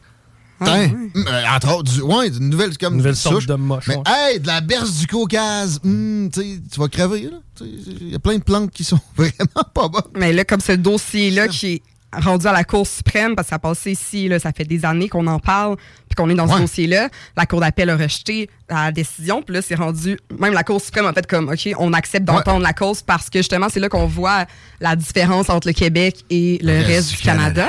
Ah, 0.60 0.66
Tain, 0.66 0.80
ouais. 0.80 0.92
euh, 1.28 1.44
entre 1.56 1.76
autres, 1.76 1.92
du, 1.94 2.02
ouais, 2.02 2.28
une 2.30 2.50
nouvelle, 2.50 2.76
comme 2.78 2.94
Une 2.94 2.98
nouvelle 2.98 3.16
sorte 3.16 3.36
souche. 3.36 3.46
de 3.48 3.54
moche. 3.56 3.86
Mais 3.88 3.96
ouais. 3.98 4.04
hey, 4.34 4.40
de 4.40 4.48
la 4.48 4.62
berce 4.62 4.92
du 4.98 5.08
Caucase, 5.08 5.80
hum, 5.84 6.30
tu 6.34 6.80
vas 6.80 6.88
crever, 6.88 7.30
Il 7.62 8.10
y 8.12 8.16
a 8.16 8.20
plein 8.20 8.38
de 8.38 8.44
plantes 8.44 8.72
qui 8.72 8.84
sont 8.84 9.00
vraiment 9.16 9.64
pas 9.74 9.88
bonnes. 9.88 10.02
Mais 10.16 10.34
là, 10.34 10.44
comme 10.46 10.62
ce 10.62 10.72
dossier-là 10.74 11.48
qui 11.48 11.74
est 11.76 11.82
rendu 12.14 12.48
à 12.48 12.54
la 12.54 12.64
Cour 12.64 12.88
suprême, 12.88 13.36
parce 13.36 13.48
que 13.48 13.50
ça 13.50 13.56
a 13.58 13.60
passé 13.60 13.92
ici, 13.92 14.28
là, 14.30 14.40
ça 14.40 14.52
fait 14.54 14.64
des 14.64 14.86
années 14.86 15.10
qu'on 15.10 15.28
en 15.28 15.40
parle, 15.40 15.76
puis 15.76 16.16
qu'on 16.16 16.30
est 16.30 16.36
dans 16.36 16.48
Ouais. 16.48 16.56
ce 16.56 16.62
dossier-là, 16.62 17.10
la 17.36 17.46
Cour 17.46 17.60
d'appel 17.60 17.90
a 17.92 17.98
rejeté 17.98 18.50
la 18.70 18.92
décision, 18.92 19.44
puis 19.44 19.54
là, 19.54 19.62
c'est 19.62 19.76
rendu, 19.76 20.18
même 20.40 20.54
la 20.54 20.64
Cour 20.64 20.82
suprême 20.82 21.06
a 21.06 21.14
fait 21.14 21.28
comme, 21.28 21.50
OK, 21.50 21.70
on 21.78 21.94
accepte 21.94 22.26
d'entendre 22.26 22.62
la 22.62 22.74
cause, 22.74 23.02
parce 23.04 23.30
que 23.30 23.40
justement, 23.40 23.68
c'est 23.70 23.82
là 23.82 23.90
qu'on 23.90 24.08
voit 24.08 24.46
la 24.80 24.96
différence 24.96 25.50
entre 25.50 25.68
le 25.68 25.74
Québec 25.74 26.24
et 26.30 26.58
le 26.64 26.84
reste, 26.84 27.12
du 27.12 27.18
Canada. 27.18 27.68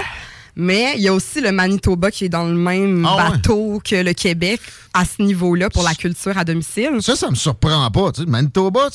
Mais 0.60 0.94
il 0.96 1.02
y 1.02 1.08
a 1.08 1.14
aussi 1.14 1.40
le 1.40 1.52
Manitoba 1.52 2.10
qui 2.10 2.24
est 2.24 2.28
dans 2.28 2.44
le 2.44 2.54
même 2.54 3.06
Ah 3.06 3.16
ouais. 3.16 3.30
bateau 3.36 3.80
que 3.84 3.94
le 3.94 4.12
Québec 4.12 4.60
à 4.92 5.04
ce 5.04 5.22
niveau-là 5.22 5.70
pour 5.70 5.84
la 5.84 5.94
culture 5.94 6.36
à 6.36 6.44
domicile. 6.44 6.98
Ça, 7.00 7.14
ça 7.14 7.30
me 7.30 7.36
surprend 7.36 7.88
pas. 7.92 8.10
Tu 8.12 8.22
sais, 8.22 8.26
Manitoba, 8.28 8.88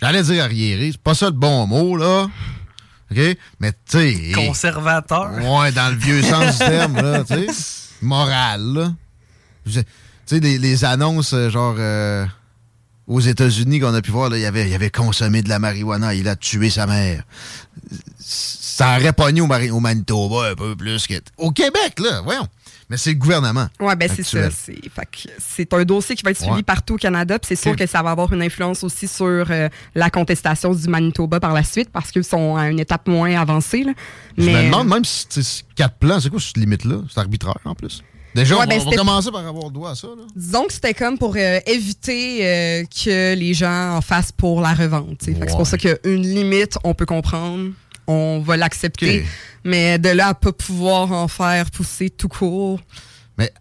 J'allais 0.00 0.22
dire 0.22 0.44
arriéré, 0.44 0.90
c'est 0.92 1.00
pas 1.00 1.14
ça 1.14 1.26
le 1.26 1.32
bon 1.32 1.66
mot, 1.66 1.96
là. 1.96 2.28
OK? 3.10 3.18
Mais, 3.58 3.72
tu 3.72 3.78
sais. 3.98 4.32
Conservateur. 4.34 5.32
Ouais, 5.32 5.72
dans 5.72 5.88
le 5.90 5.96
vieux 5.96 6.22
sens 6.22 6.52
du 6.52 6.58
terme, 6.58 6.96
là, 6.96 7.24
tu 7.24 7.34
sais. 7.34 7.46
Moral, 8.02 8.62
là. 8.74 8.92
Tu 9.66 9.72
sais, 10.26 10.40
les, 10.40 10.58
les 10.58 10.84
annonces, 10.84 11.32
euh, 11.32 11.48
genre. 11.50 11.74
euh, 11.78 12.24
aux 13.08 13.20
États-Unis 13.20 13.80
qu'on 13.80 13.94
a 13.94 14.02
pu 14.02 14.10
voir, 14.10 14.28
là, 14.28 14.36
il 14.36 14.44
avait, 14.44 14.68
il 14.68 14.74
avait 14.74 14.90
consommé 14.90 15.40
de 15.40 15.48
la 15.48 15.58
marijuana, 15.58 16.14
il 16.14 16.28
a 16.28 16.36
tué 16.36 16.68
sa 16.68 16.86
mère. 16.86 17.22
Ça 18.78 18.96
aurait 18.96 19.12
pogné 19.12 19.40
au, 19.40 19.46
Mari- 19.46 19.70
au 19.70 19.80
Manitoba 19.80 20.50
un 20.50 20.54
peu 20.54 20.76
plus 20.76 21.06
que. 21.06 21.14
Au 21.36 21.50
Québec, 21.50 21.98
là, 21.98 22.20
voyons. 22.22 22.46
Mais 22.90 22.96
c'est 22.96 23.10
le 23.10 23.16
gouvernement. 23.16 23.66
Ouais, 23.80 23.94
ben 23.96 24.08
c'est 24.14 24.22
ça. 24.22 24.48
C'est 24.50 24.72
fait 24.88 25.04
que 25.10 25.28
c'est 25.38 25.74
un 25.74 25.84
dossier 25.84 26.14
qui 26.16 26.22
va 26.22 26.30
être 26.30 26.38
suivi 26.38 26.54
Ouais. 26.54 26.62
partout 26.62 26.94
au 26.94 26.96
Canada. 26.96 27.38
Puis 27.38 27.48
c'est 27.48 27.62
sûr 27.62 27.76
que 27.76 27.86
ça 27.86 28.02
va 28.02 28.12
avoir 28.12 28.32
une 28.32 28.40
influence 28.42 28.82
aussi 28.82 29.06
sur 29.06 29.26
euh, 29.50 29.68
la 29.94 30.08
contestation 30.10 30.72
du 30.72 30.88
Manitoba 30.88 31.38
par 31.38 31.52
la 31.52 31.64
suite 31.64 31.90
parce 31.92 32.10
qu'ils 32.10 32.24
sont 32.24 32.56
à 32.56 32.70
une 32.70 32.80
étape 32.80 33.06
moins 33.08 33.38
avancée. 33.38 33.82
là. 33.84 33.92
Je 34.38 34.48
me 34.48 34.64
demande 34.64 34.88
même 34.88 35.04
si 35.04 35.26
quatre 35.76 35.96
plans, 35.98 36.18
c'est 36.20 36.30
quoi 36.30 36.40
cette 36.40 36.56
limite-là? 36.56 37.02
C'est 37.12 37.20
arbitraire 37.20 37.58
en 37.66 37.74
plus. 37.74 38.02
Déjà, 38.34 38.56
Ouais, 38.56 38.64
on, 38.64 38.68
ben, 38.68 38.80
on 38.86 38.90
va 38.90 38.96
commencer 38.96 39.30
par 39.32 39.46
avoir 39.46 39.70
droit 39.70 39.90
à 39.90 39.94
ça. 39.94 40.06
Là. 40.08 40.22
disons 40.36 40.64
que 40.66 40.72
c'était 40.72 40.94
comme 40.94 41.18
pour 41.18 41.34
euh, 41.36 41.58
éviter 41.66 42.38
euh, 42.46 42.84
que 42.84 43.34
les 43.34 43.52
gens 43.54 43.96
en 43.96 44.00
fassent 44.00 44.32
pour 44.32 44.60
la 44.60 44.72
revente. 44.74 45.18
que 45.18 45.24
C'est 45.24 45.36
Ouais. 45.36 45.46
pour 45.46 45.66
ça 45.66 45.76
qu'une 45.76 46.22
limite, 46.22 46.78
on 46.84 46.94
peut 46.94 47.06
comprendre. 47.06 47.70
On 48.08 48.40
va 48.40 48.56
l'accepter. 48.56 49.24
Mais 49.64 49.98
de 49.98 50.08
là 50.08 50.28
à 50.28 50.34
pas 50.34 50.52
pouvoir 50.52 51.12
en 51.12 51.28
faire 51.28 51.70
pousser 51.70 52.08
tout 52.10 52.28
court. 52.28 52.80
Mais 53.36 53.52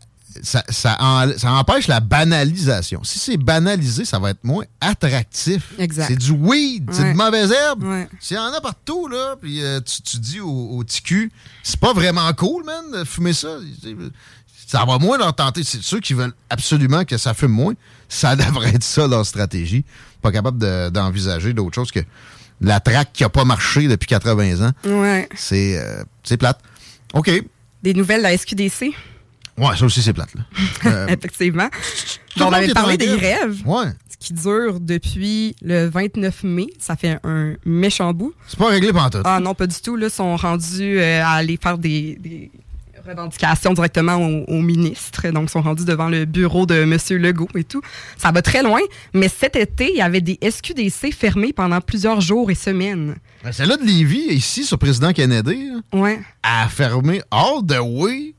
ça, 0.42 0.64
ça, 0.70 0.96
en- 1.00 1.38
ça 1.38 1.52
empêche 1.52 1.88
la 1.88 2.00
banalisation. 2.00 3.04
Si 3.04 3.20
c'est 3.20 3.38
banalisé, 3.38 4.06
ça 4.06 4.18
va 4.20 4.30
être 4.30 4.44
moins 4.44 4.64
attractif. 4.80 5.74
Exact. 5.78 6.08
C'est 6.08 6.16
du 6.16 6.32
weed, 6.32 6.90
c'est 6.92 7.12
de 7.12 7.18
mauvaises 7.18 7.52
herbes. 7.52 7.84
Ouais. 7.84 8.08
S'il 8.22 8.38
y 8.38 8.40
en 8.40 8.54
a 8.54 8.62
partout, 8.62 9.08
là, 9.08 9.36
puis 9.42 9.62
euh, 9.64 9.82
tu, 9.82 10.02
tu 10.02 10.18
dis 10.18 10.40
au, 10.40 10.78
au 10.78 10.84
TQ, 10.84 11.32
c'est 11.64 11.80
pas 11.80 11.94
vraiment 11.94 12.32
cool, 12.34 12.64
man, 12.66 13.00
de 13.00 13.04
fumer 13.04 13.34
ça. 13.34 13.58
Ça 14.68 14.84
va 14.86 14.98
moins 14.98 15.18
leur 15.18 15.34
tenter. 15.36 15.64
C'est 15.64 15.82
ceux 15.82 16.00
qui 16.00 16.14
veulent 16.14 16.34
absolument 16.50 17.04
que 17.06 17.18
ça 17.18 17.34
fume 17.34 17.52
moins. 17.52 17.74
Ça 18.10 18.36
devrait 18.38 18.70
être 18.76 18.84
ça, 18.84 19.08
leur 19.08 19.26
stratégie. 19.26 19.86
Pas 20.22 20.32
capable 20.32 20.58
de- 20.58 20.90
d'envisager 20.90 21.54
d'autre 21.54 21.76
chose 21.76 21.92
que 21.92 22.00
la 22.62 22.80
traque 22.80 23.14
qui 23.14 23.24
a 23.24 23.30
pas 23.30 23.46
marché 23.46 23.88
depuis 23.88 24.08
80 24.08 24.68
ans. 24.68 24.72
Ouais. 24.86 25.28
C'est 25.36 25.78
euh, 25.78 26.04
c'est 26.24 26.38
plate. 26.38 26.60
OK. 27.14 27.32
Des 27.84 27.94
nouvelles 27.94 28.20
de 28.20 28.24
la 28.24 28.38
SQDC, 28.38 28.94
Ouais, 29.58 29.76
ça 29.76 29.86
aussi, 29.86 30.02
c'est 30.04 30.14
plate. 30.14 30.34
Là. 30.36 30.42
Euh, 30.86 31.08
effectivement. 31.08 31.68
on 32.40 32.54
avait 32.54 32.68
parlé 32.74 32.98
des 32.98 33.08
grève. 33.08 33.18
grèves. 33.20 33.62
Ouais. 33.66 33.88
qui 34.20 34.34
dure 34.34 34.80
depuis 34.80 35.56
le 35.62 35.88
29 35.88 36.44
mai. 36.44 36.68
Ça 36.80 36.96
fait 36.96 37.18
un 37.24 37.56
méchant 37.66 38.14
bout. 38.14 38.34
C'est 38.48 38.58
pas 38.60 38.70
réglé 38.70 38.92
pendant 38.94 39.10
tout. 39.10 39.22
Ah 39.26 39.40
non, 39.40 39.56
pas 39.56 39.66
du 39.68 39.76
tout. 39.82 39.96
Là, 39.96 40.10
sont 40.10 40.36
rendus 40.36 41.00
euh, 41.00 41.24
à 41.24 41.32
aller 41.34 41.58
faire 41.62 41.78
des, 41.78 42.18
des 42.20 42.52
revendications 43.08 43.74
directement 43.74 44.16
au, 44.18 44.44
au 44.48 44.62
ministre. 44.62 45.28
Donc, 45.32 45.46
ils 45.50 45.52
sont 45.52 45.62
rendus 45.62 45.86
devant 45.86 46.10
le 46.10 46.26
bureau 46.26 46.66
de 46.66 46.76
M. 46.76 46.98
Legault 47.22 47.48
et 47.56 47.64
tout. 47.64 47.82
Ça 48.18 48.32
va 48.32 48.42
très 48.42 48.64
loin. 48.64 48.80
Mais 49.14 49.30
cet 49.30 49.56
été, 49.56 49.90
il 49.92 49.98
y 49.98 50.02
avait 50.02 50.22
des 50.22 50.38
SQDC 50.42 51.12
fermés 51.14 51.54
pendant 51.54 51.82
plusieurs 51.82 52.22
jours 52.22 52.52
et 52.52 52.56
semaines. 52.56 53.16
Ben, 53.44 53.52
Celle-là 53.52 53.78
de 53.78 53.84
Lévis, 53.84 54.28
ici, 54.34 54.64
sur 54.66 54.78
président 54.78 55.14
Kennedy, 55.14 55.70
là, 55.70 56.00
Ouais, 56.00 56.20
a 56.44 56.68
fermé 56.68 57.22
all 57.32 57.66
the 57.68 57.80
way. 57.82 58.34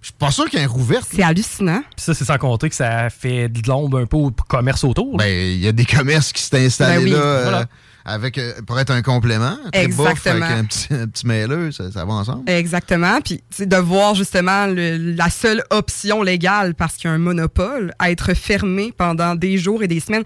Je 0.00 0.06
suis 0.08 0.14
pas 0.18 0.30
sûr 0.32 0.50
qu'elle 0.50 0.62
est 0.62 0.66
rouverte. 0.66 1.06
c'est 1.14 1.22
hallucinant. 1.22 1.80
Puis 1.96 2.04
ça, 2.04 2.12
c'est 2.14 2.24
sans 2.24 2.36
compter 2.36 2.68
que 2.68 2.74
ça 2.74 3.08
fait 3.08 3.48
de 3.48 3.60
l'ombre 3.68 3.98
un 4.00 4.06
peu 4.06 4.16
au 4.16 4.30
commerce 4.48 4.82
autour. 4.82 5.12
là. 5.16 5.24
Ben, 5.24 5.30
il 5.52 5.60
y 5.60 5.68
a 5.68 5.72
des 5.72 5.84
commerces 5.84 6.32
qui 6.32 6.42
s'étaient 6.42 6.64
installés 6.66 6.96
Ben 6.98 7.04
oui, 7.04 7.10
là 7.10 7.16
euh. 7.18 7.64
Avec, 8.04 8.38
euh, 8.38 8.52
pour 8.66 8.78
être 8.80 8.90
un 8.90 9.02
complément. 9.02 9.56
Très 9.72 9.84
Exactement. 9.84 10.44
avec 10.44 10.58
un 10.58 10.64
petit, 10.64 10.88
un 10.92 11.06
petit 11.06 11.26
mêleux, 11.26 11.70
ça, 11.72 11.90
ça 11.92 12.04
va 12.04 12.12
ensemble. 12.14 12.48
Exactement. 12.50 13.20
Puis, 13.20 13.42
de 13.60 13.76
voir 13.76 14.14
justement 14.14 14.66
le- 14.66 15.14
la 15.14 15.30
seule 15.30 15.62
option 15.70 16.22
légale, 16.22 16.74
parce 16.74 16.96
qu'il 16.96 17.08
y 17.08 17.10
a 17.12 17.14
un 17.14 17.18
monopole, 17.18 17.92
à 17.98 18.10
être 18.10 18.34
fermé 18.34 18.92
pendant 18.96 19.34
des 19.34 19.58
jours 19.58 19.82
et 19.82 19.88
des 19.88 20.00
semaines. 20.00 20.24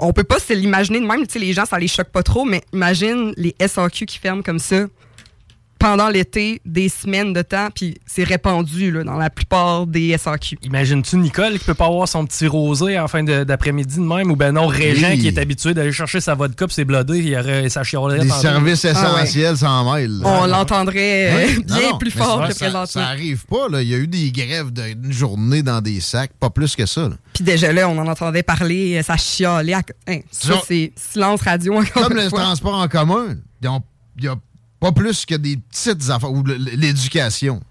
On 0.00 0.12
peut 0.12 0.24
pas 0.24 0.40
se 0.40 0.52
l'imaginer 0.52 1.00
de 1.00 1.06
même. 1.06 1.24
Tu 1.26 1.34
sais, 1.34 1.38
les 1.38 1.52
gens, 1.52 1.64
ça 1.66 1.78
les 1.78 1.86
choque 1.88 2.08
pas 2.10 2.22
trop, 2.24 2.44
mais 2.44 2.62
imagine 2.72 3.32
les 3.36 3.54
SAQ 3.60 4.06
qui 4.06 4.18
ferment 4.18 4.42
comme 4.42 4.58
ça 4.58 4.86
pendant 5.84 6.08
l'été, 6.08 6.62
des 6.64 6.88
semaines 6.88 7.34
de 7.34 7.42
temps, 7.42 7.68
puis 7.74 7.98
c'est 8.06 8.24
répandu 8.24 8.90
là, 8.90 9.04
dans 9.04 9.18
la 9.18 9.28
plupart 9.28 9.86
des 9.86 10.16
SAQ. 10.16 10.56
Imagines-tu 10.62 11.16
Nicole 11.18 11.58
qui 11.58 11.64
peut 11.66 11.74
pas 11.74 11.84
avoir 11.84 12.08
son 12.08 12.24
petit 12.24 12.46
rosé 12.46 12.98
en 12.98 13.06
fin 13.06 13.22
d'après-midi 13.22 13.96
de 13.96 14.00
même 14.00 14.30
ou 14.30 14.34
ben 14.36 14.52
non 14.52 14.66
Régent 14.66 15.08
Oui. 15.10 15.18
qui 15.18 15.28
est 15.28 15.36
habitué 15.36 15.74
d'aller 15.74 15.92
chercher 15.92 16.22
sa 16.22 16.34
vodka 16.34 16.66
pis 16.66 16.72
ses 16.72 16.86
blodés, 16.86 17.18
il 17.18 17.28
y 17.28 17.36
aurait 17.36 17.68
sa 17.68 17.82
chiolette. 17.82 18.22
Des 18.22 18.32
en- 18.32 18.34
services 18.40 18.86
Ah 18.86 18.92
ouais. 19.14 19.24
essentiels 19.24 19.58
sans 19.58 19.92
mêle. 19.94 20.20
là. 20.20 20.26
On 20.42 20.46
l'entendrait 20.46 21.26
euh, 21.30 21.36
Ouais. 21.36 21.58
bien 21.62 21.76
Non, 21.82 21.90
non, 21.90 21.98
plus 21.98 22.12
mais 22.16 22.24
fort 22.24 22.40
ça- 22.40 22.48
que 22.48 22.54
ça, 22.54 22.64
présentement. 22.64 22.86
ça 22.86 23.06
arrive 23.08 23.44
pas. 23.44 23.68
Là. 23.68 23.82
Il 23.82 23.88
y 23.88 23.94
a 23.94 23.98
eu 23.98 24.06
des 24.06 24.32
grèves 24.32 24.70
d'une 24.72 25.12
journée 25.12 25.62
dans 25.62 25.82
des 25.82 26.00
sacs, 26.00 26.32
pas 26.40 26.48
plus 26.48 26.74
que 26.76 26.86
ça. 26.86 27.10
là. 27.10 27.16
Puis 27.34 27.44
déjà 27.44 27.70
là, 27.74 27.90
on 27.90 27.98
en 27.98 28.06
entendait 28.08 28.42
parler, 28.42 28.96
euh, 28.96 29.02
ça 29.02 29.18
chialait. 29.18 29.74
à- 29.74 29.82
Hein, 30.08 30.20
ça, 30.30 30.54
Ça- 30.54 30.60
c'est 30.66 30.92
silence 30.96 31.42
radio 31.42 31.74
encore 31.76 32.04
Comme 32.08 32.16
le 32.16 32.30
fois. 32.30 32.40
transport 32.40 32.74
en 32.74 32.88
commun, 32.88 33.34
ils 33.62 33.68
ont- 33.68 33.82
il 34.16 34.24
y 34.24 34.28
a 34.28 34.36
pas 34.84 34.92
plus 34.92 35.24
que 35.24 35.34
des 35.36 35.56
petites 35.56 36.10
affaires. 36.10 36.30
Ou 36.30 36.44
l'éducation. 36.44 37.62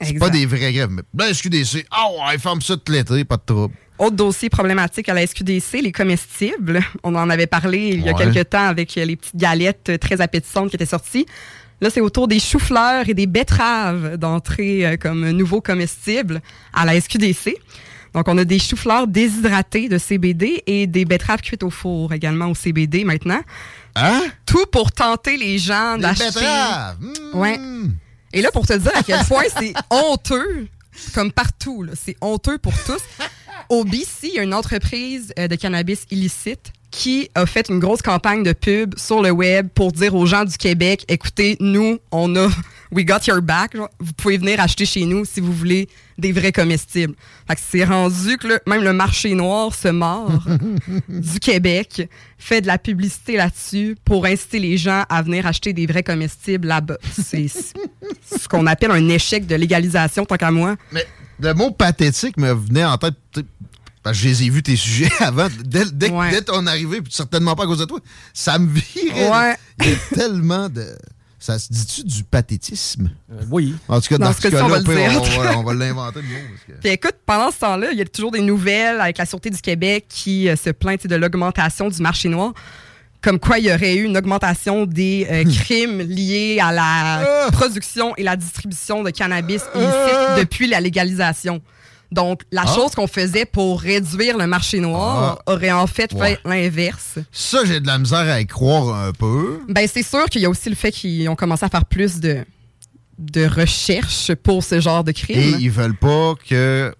C'est 0.00 0.14
pas 0.18 0.30
des 0.30 0.46
vraies 0.46 0.72
grèves. 0.72 0.90
Mais 0.90 1.02
la 1.26 1.32
SQDC, 1.34 1.86
ah 1.90 2.06
ouais, 2.28 2.38
ferme 2.38 2.60
ça 2.62 2.76
tout 2.76 2.90
l'été, 2.90 3.24
pas 3.24 3.36
de 3.36 3.42
trouble. 3.44 3.74
Autre 3.98 4.16
dossier 4.16 4.48
problématique 4.50 5.08
à 5.08 5.14
la 5.14 5.26
SQDC, 5.26 5.82
les 5.82 5.92
comestibles. 5.92 6.80
On 7.04 7.14
en 7.14 7.28
avait 7.30 7.46
parlé 7.46 7.90
il 7.94 8.00
y 8.02 8.08
a 8.08 8.12
Ouais. 8.14 8.24
quelques 8.32 8.48
temps 8.50 8.66
avec 8.66 8.94
les 8.96 9.14
petites 9.16 9.36
galettes 9.36 9.90
euh, 9.90 9.98
très 9.98 10.20
appétissantes 10.20 10.70
qui 10.70 10.76
étaient 10.76 10.86
sorties. 10.86 11.26
Là, 11.80 11.90
c'est 11.90 12.00
autour 12.00 12.26
des 12.28 12.40
choux-fleurs 12.40 13.08
et 13.08 13.14
des 13.14 13.26
betteraves 13.26 14.16
d'entrer 14.16 14.86
euh, 14.86 14.96
comme 14.96 15.30
nouveaux 15.30 15.60
comestibles 15.60 16.40
à 16.72 16.84
la 16.86 17.00
SQDC. 17.00 17.56
Donc, 18.14 18.26
on 18.28 18.38
a 18.38 18.44
des 18.44 18.58
choux-fleurs 18.58 19.06
déshydratés 19.06 19.88
de 19.88 19.98
CBD 19.98 20.62
et 20.66 20.86
des 20.86 21.04
betteraves 21.04 21.42
cuites 21.42 21.62
au 21.62 21.70
four 21.70 22.12
également 22.12 22.46
au 22.46 22.54
CBD 22.54 23.04
maintenant. 23.04 23.40
Hein? 23.96 24.22
Tout 24.46 24.66
pour 24.66 24.92
tenter 24.92 25.36
les 25.36 25.58
gens 25.58 25.98
d'acheter. 25.98 26.46
Mmh. 27.00 27.38
Ouais. 27.38 27.58
Et 28.32 28.42
là, 28.42 28.50
pour 28.50 28.66
te 28.66 28.72
dire 28.72 28.92
à 28.94 29.02
quel 29.02 29.24
point 29.28 29.44
c'est 29.56 29.72
honteux, 29.90 30.66
comme 31.14 31.32
partout, 31.32 31.86
c'est 31.94 32.16
honteux 32.20 32.58
pour 32.58 32.74
tous. 32.84 33.02
Au 33.68 33.84
BC, 33.84 34.24
il 34.24 34.34
y 34.34 34.38
a 34.38 34.42
une 34.42 34.54
entreprise 34.54 35.32
euh, 35.38 35.48
de 35.48 35.54
cannabis 35.54 36.06
illicite 36.10 36.72
qui 36.90 37.28
a 37.34 37.46
fait 37.46 37.68
une 37.68 37.80
grosse 37.80 38.02
campagne 38.02 38.42
de 38.42 38.52
pub 38.52 38.96
sur 38.98 39.22
le 39.22 39.30
web 39.30 39.68
pour 39.74 39.90
dire 39.90 40.14
aux 40.14 40.26
gens 40.26 40.44
du 40.44 40.56
Québec, 40.56 41.04
écoutez, 41.08 41.56
nous, 41.58 41.98
on 42.12 42.36
a, 42.36 42.48
we 42.92 43.04
got 43.04 43.20
your 43.26 43.40
back, 43.42 43.76
genre, 43.76 43.88
vous 43.98 44.12
pouvez 44.12 44.38
venir 44.38 44.60
acheter 44.60 44.86
chez 44.86 45.04
nous 45.04 45.24
si 45.24 45.40
vous 45.40 45.52
voulez 45.52 45.88
des 46.18 46.32
vrais 46.32 46.52
comestibles. 46.52 47.14
Fait 47.48 47.54
que 47.56 47.60
c'est 47.68 47.84
rendu 47.84 48.36
que 48.38 48.46
là, 48.48 48.60
même 48.66 48.82
le 48.82 48.92
marché 48.92 49.34
noir 49.34 49.74
se 49.74 49.88
mord 49.88 50.44
du 51.08 51.40
Québec, 51.40 52.08
fait 52.38 52.60
de 52.60 52.66
la 52.66 52.78
publicité 52.78 53.36
là-dessus 53.36 53.96
pour 54.04 54.26
inciter 54.26 54.58
les 54.58 54.76
gens 54.76 55.04
à 55.08 55.22
venir 55.22 55.46
acheter 55.46 55.72
des 55.72 55.86
vrais 55.86 56.02
comestibles 56.02 56.68
là-bas. 56.68 56.98
C'est 57.20 57.48
ce 57.48 58.48
qu'on 58.48 58.66
appelle 58.66 58.90
un 58.92 59.08
échec 59.08 59.46
de 59.46 59.54
légalisation, 59.56 60.24
tant 60.24 60.36
qu'à 60.36 60.50
moi. 60.50 60.76
Mais 60.92 61.06
le 61.40 61.52
mot 61.54 61.70
pathétique 61.72 62.36
me 62.36 62.52
venait 62.52 62.84
en 62.84 62.96
tête. 62.98 63.14
Parce 64.02 64.18
que 64.18 64.22
je 64.24 64.28
les 64.28 64.42
ai 64.44 64.50
vus 64.50 64.62
tes 64.62 64.76
sujets 64.76 65.10
avant, 65.20 65.48
dès, 65.64 65.86
dès, 65.90 66.10
Ouais. 66.10 66.30
dès 66.30 66.42
ton 66.42 66.66
arrivée, 66.66 67.00
puis 67.00 67.10
certainement 67.10 67.54
pas 67.56 67.64
à 67.64 67.66
cause 67.66 67.78
de 67.78 67.86
toi. 67.86 67.98
Ça 68.34 68.58
me 68.58 68.68
virait. 68.70 69.30
Ouais. 69.30 69.56
Il 69.80 69.88
y 69.88 69.92
a 69.94 69.96
tellement 70.14 70.68
de. 70.68 70.94
Ça 71.44 71.58
se 71.58 71.70
dit-tu 71.70 72.04
du 72.04 72.24
pathétisme? 72.24 73.10
Euh, 73.30 73.42
oui. 73.50 73.74
En 73.86 74.00
tout 74.00 74.08
cas, 74.08 74.16
Dans 74.16 74.26
dans 74.28 74.32
ce 74.32 74.40
ce 74.40 74.48
cas-là, 74.48 74.64
on 74.64 74.68
va 74.68 74.76
au 74.76 74.78
le 74.80 74.84
pire, 74.84 75.20
dire. 75.20 75.38
on 75.38 75.42
va, 75.42 75.58
on 75.58 75.62
va 75.64 75.74
l'inventer 75.74 76.20
le 76.22 76.28
mot. 76.28 76.34
que- 76.66 76.72
Puis 76.80 76.88
écoute, 76.90 77.16
pendant 77.26 77.50
ce 77.50 77.58
temps-là, 77.58 77.88
il 77.92 77.98
y 77.98 78.00
a 78.00 78.06
toujours 78.06 78.30
des 78.30 78.40
nouvelles 78.40 78.98
avec 78.98 79.18
la 79.18 79.26
Sûreté 79.26 79.50
du 79.50 79.60
Québec 79.60 80.06
qui 80.08 80.48
euh, 80.48 80.56
se 80.56 80.70
plaint 80.70 81.06
de 81.06 81.14
l'augmentation 81.16 81.88
du 81.90 82.00
marché 82.00 82.30
noir. 82.30 82.54
Comme 83.20 83.38
quoi, 83.38 83.58
il 83.58 83.66
y 83.66 83.72
aurait 83.72 83.94
eu 83.96 84.04
une 84.04 84.16
augmentation 84.16 84.86
des 84.86 85.26
euh, 85.30 85.44
crimes 85.44 86.00
liés 86.00 86.60
à 86.62 86.72
la 86.72 87.46
Ah! 87.46 87.50
production 87.52 88.16
et 88.16 88.22
la 88.22 88.36
distribution 88.36 89.02
de 89.02 89.10
cannabis 89.10 89.62
illicite 89.74 90.38
depuis 90.38 90.66
la 90.66 90.80
légalisation. 90.80 91.60
Donc, 92.14 92.42
la 92.52 92.62
Ah! 92.66 92.74
chose 92.74 92.94
qu'on 92.94 93.06
faisait 93.06 93.44
pour 93.44 93.80
réduire 93.80 94.38
le 94.38 94.46
marché 94.46 94.80
noir 94.80 95.42
aurait 95.46 95.72
en 95.72 95.86
fait 95.86 96.12
Ouais. 96.14 96.36
fait 96.42 96.48
l'inverse. 96.48 97.18
Ça, 97.32 97.64
j'ai 97.64 97.80
de 97.80 97.86
la 97.86 97.98
misère 97.98 98.20
à 98.20 98.40
y 98.40 98.46
croire 98.46 98.94
un 99.08 99.12
peu. 99.12 99.60
Ben, 99.68 99.86
c'est 99.92 100.02
sûr 100.02 100.24
qu'il 100.26 100.42
y 100.42 100.44
a 100.46 100.48
aussi 100.50 100.68
le 100.70 100.76
fait 100.76 100.92
qu'ils 100.92 101.28
ont 101.28 101.36
commencé 101.36 101.64
à 101.64 101.68
faire 101.68 101.84
plus 101.84 102.20
de, 102.20 102.44
de 103.18 103.46
recherches 103.46 104.32
pour 104.34 104.62
ce 104.62 104.80
genre 104.80 105.02
de 105.04 105.10
Et 105.10 105.14
crime. 105.14 105.56
ils 105.60 105.70
veulent 105.70 105.96
pas 105.96 106.34
que 106.48 106.94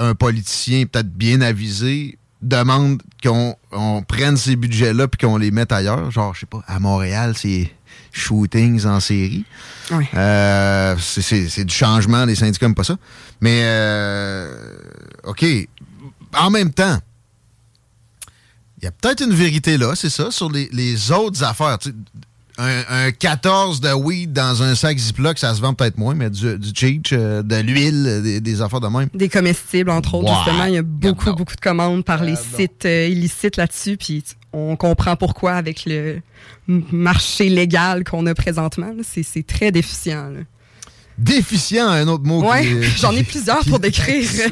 un 0.00 0.14
politicien 0.14 0.86
peut-être 0.86 1.10
bien 1.12 1.40
avisé 1.40 2.18
demande 2.42 3.00
qu'on 3.22 3.54
on 3.72 4.02
prenne 4.02 4.36
ces 4.36 4.56
budgets-là 4.56 5.08
puis 5.08 5.26
qu'on 5.26 5.36
les 5.38 5.50
mette 5.50 5.72
ailleurs. 5.72 6.10
Genre, 6.10 6.34
je 6.34 6.40
sais 6.40 6.46
pas, 6.46 6.62
à 6.66 6.78
Montréal, 6.80 7.34
c'est 7.36 7.70
shootings 8.14 8.86
en 8.86 9.00
série. 9.00 9.44
Ouais. 9.90 10.08
Euh, 10.14 10.96
c'est- 10.98 11.64
du 11.64 11.74
changement, 11.74 12.24
les 12.24 12.34
syndicats 12.36 12.66
n'aiment 12.66 12.74
pas 12.74 12.84
ça. 12.84 12.96
Mais, 13.40 13.62
euh, 13.64 14.76
OK. 15.24 15.44
En 16.38 16.50
même 16.50 16.72
temps, 16.72 16.98
Il 18.80 18.84
y 18.84 18.88
a 18.88 18.90
peut-être 18.90 19.22
une 19.24 19.32
vérité 19.32 19.78
là, 19.78 19.94
c'est 19.94 20.10
ça, 20.10 20.30
sur 20.30 20.50
les, 20.52 20.68
les 20.70 21.10
autres 21.10 21.42
affaires. 21.42 21.78
Un, 22.58 22.82
un 23.06 23.10
14 23.12 23.80
de 23.80 23.90
weed 23.94 24.32
dans 24.34 24.62
un 24.62 24.74
sac 24.74 24.98
Ziploc, 24.98 25.38
ça 25.38 25.54
se 25.54 25.60
vend 25.62 25.72
peut-être 25.72 25.96
moins, 25.96 26.14
mais 26.14 26.28
du, 26.28 26.58
du 26.58 26.68
cheech, 26.74 27.12
euh, 27.14 27.42
de 27.42 27.56
l'huile, 27.56 28.20
des, 28.22 28.40
des 28.42 28.60
affaires 28.60 28.80
de 28.80 28.88
même. 28.88 29.08
Des 29.14 29.30
comestibles, 29.30 29.88
entre 29.90 30.14
autres, 30.14 30.34
justement. 30.36 30.64
Il 30.66 30.74
y 30.74 30.76
a 30.76 30.82
beaucoup, 30.82 31.32
beaucoup 31.32 31.56
de 31.56 31.60
commandes 31.60 32.04
par 32.04 32.22
les 32.24 32.36
sites 32.36 32.84
euh, 32.84 33.08
illicites 33.08 33.56
là-dessus. 33.56 33.96
Puis 33.96 34.22
on 34.54 34.76
comprend 34.76 35.16
pourquoi 35.16 35.54
avec 35.54 35.84
le 35.84 36.20
marché 36.68 37.48
légal 37.48 38.04
qu'on 38.04 38.26
a 38.26 38.34
présentement. 38.34 38.92
C'est 39.02 39.46
très 39.46 39.72
déficient. 39.72 40.32
Déficient, 41.18 41.88
un 41.88 42.08
autre 42.08 42.24
mot. 42.24 42.42
Ouais, 42.48 42.62
qui- 42.66 42.82
j'en 42.98 43.12
ai 43.12 43.22
plusieurs 43.22 43.60
pour 43.64 43.78
décrire. 43.80 44.28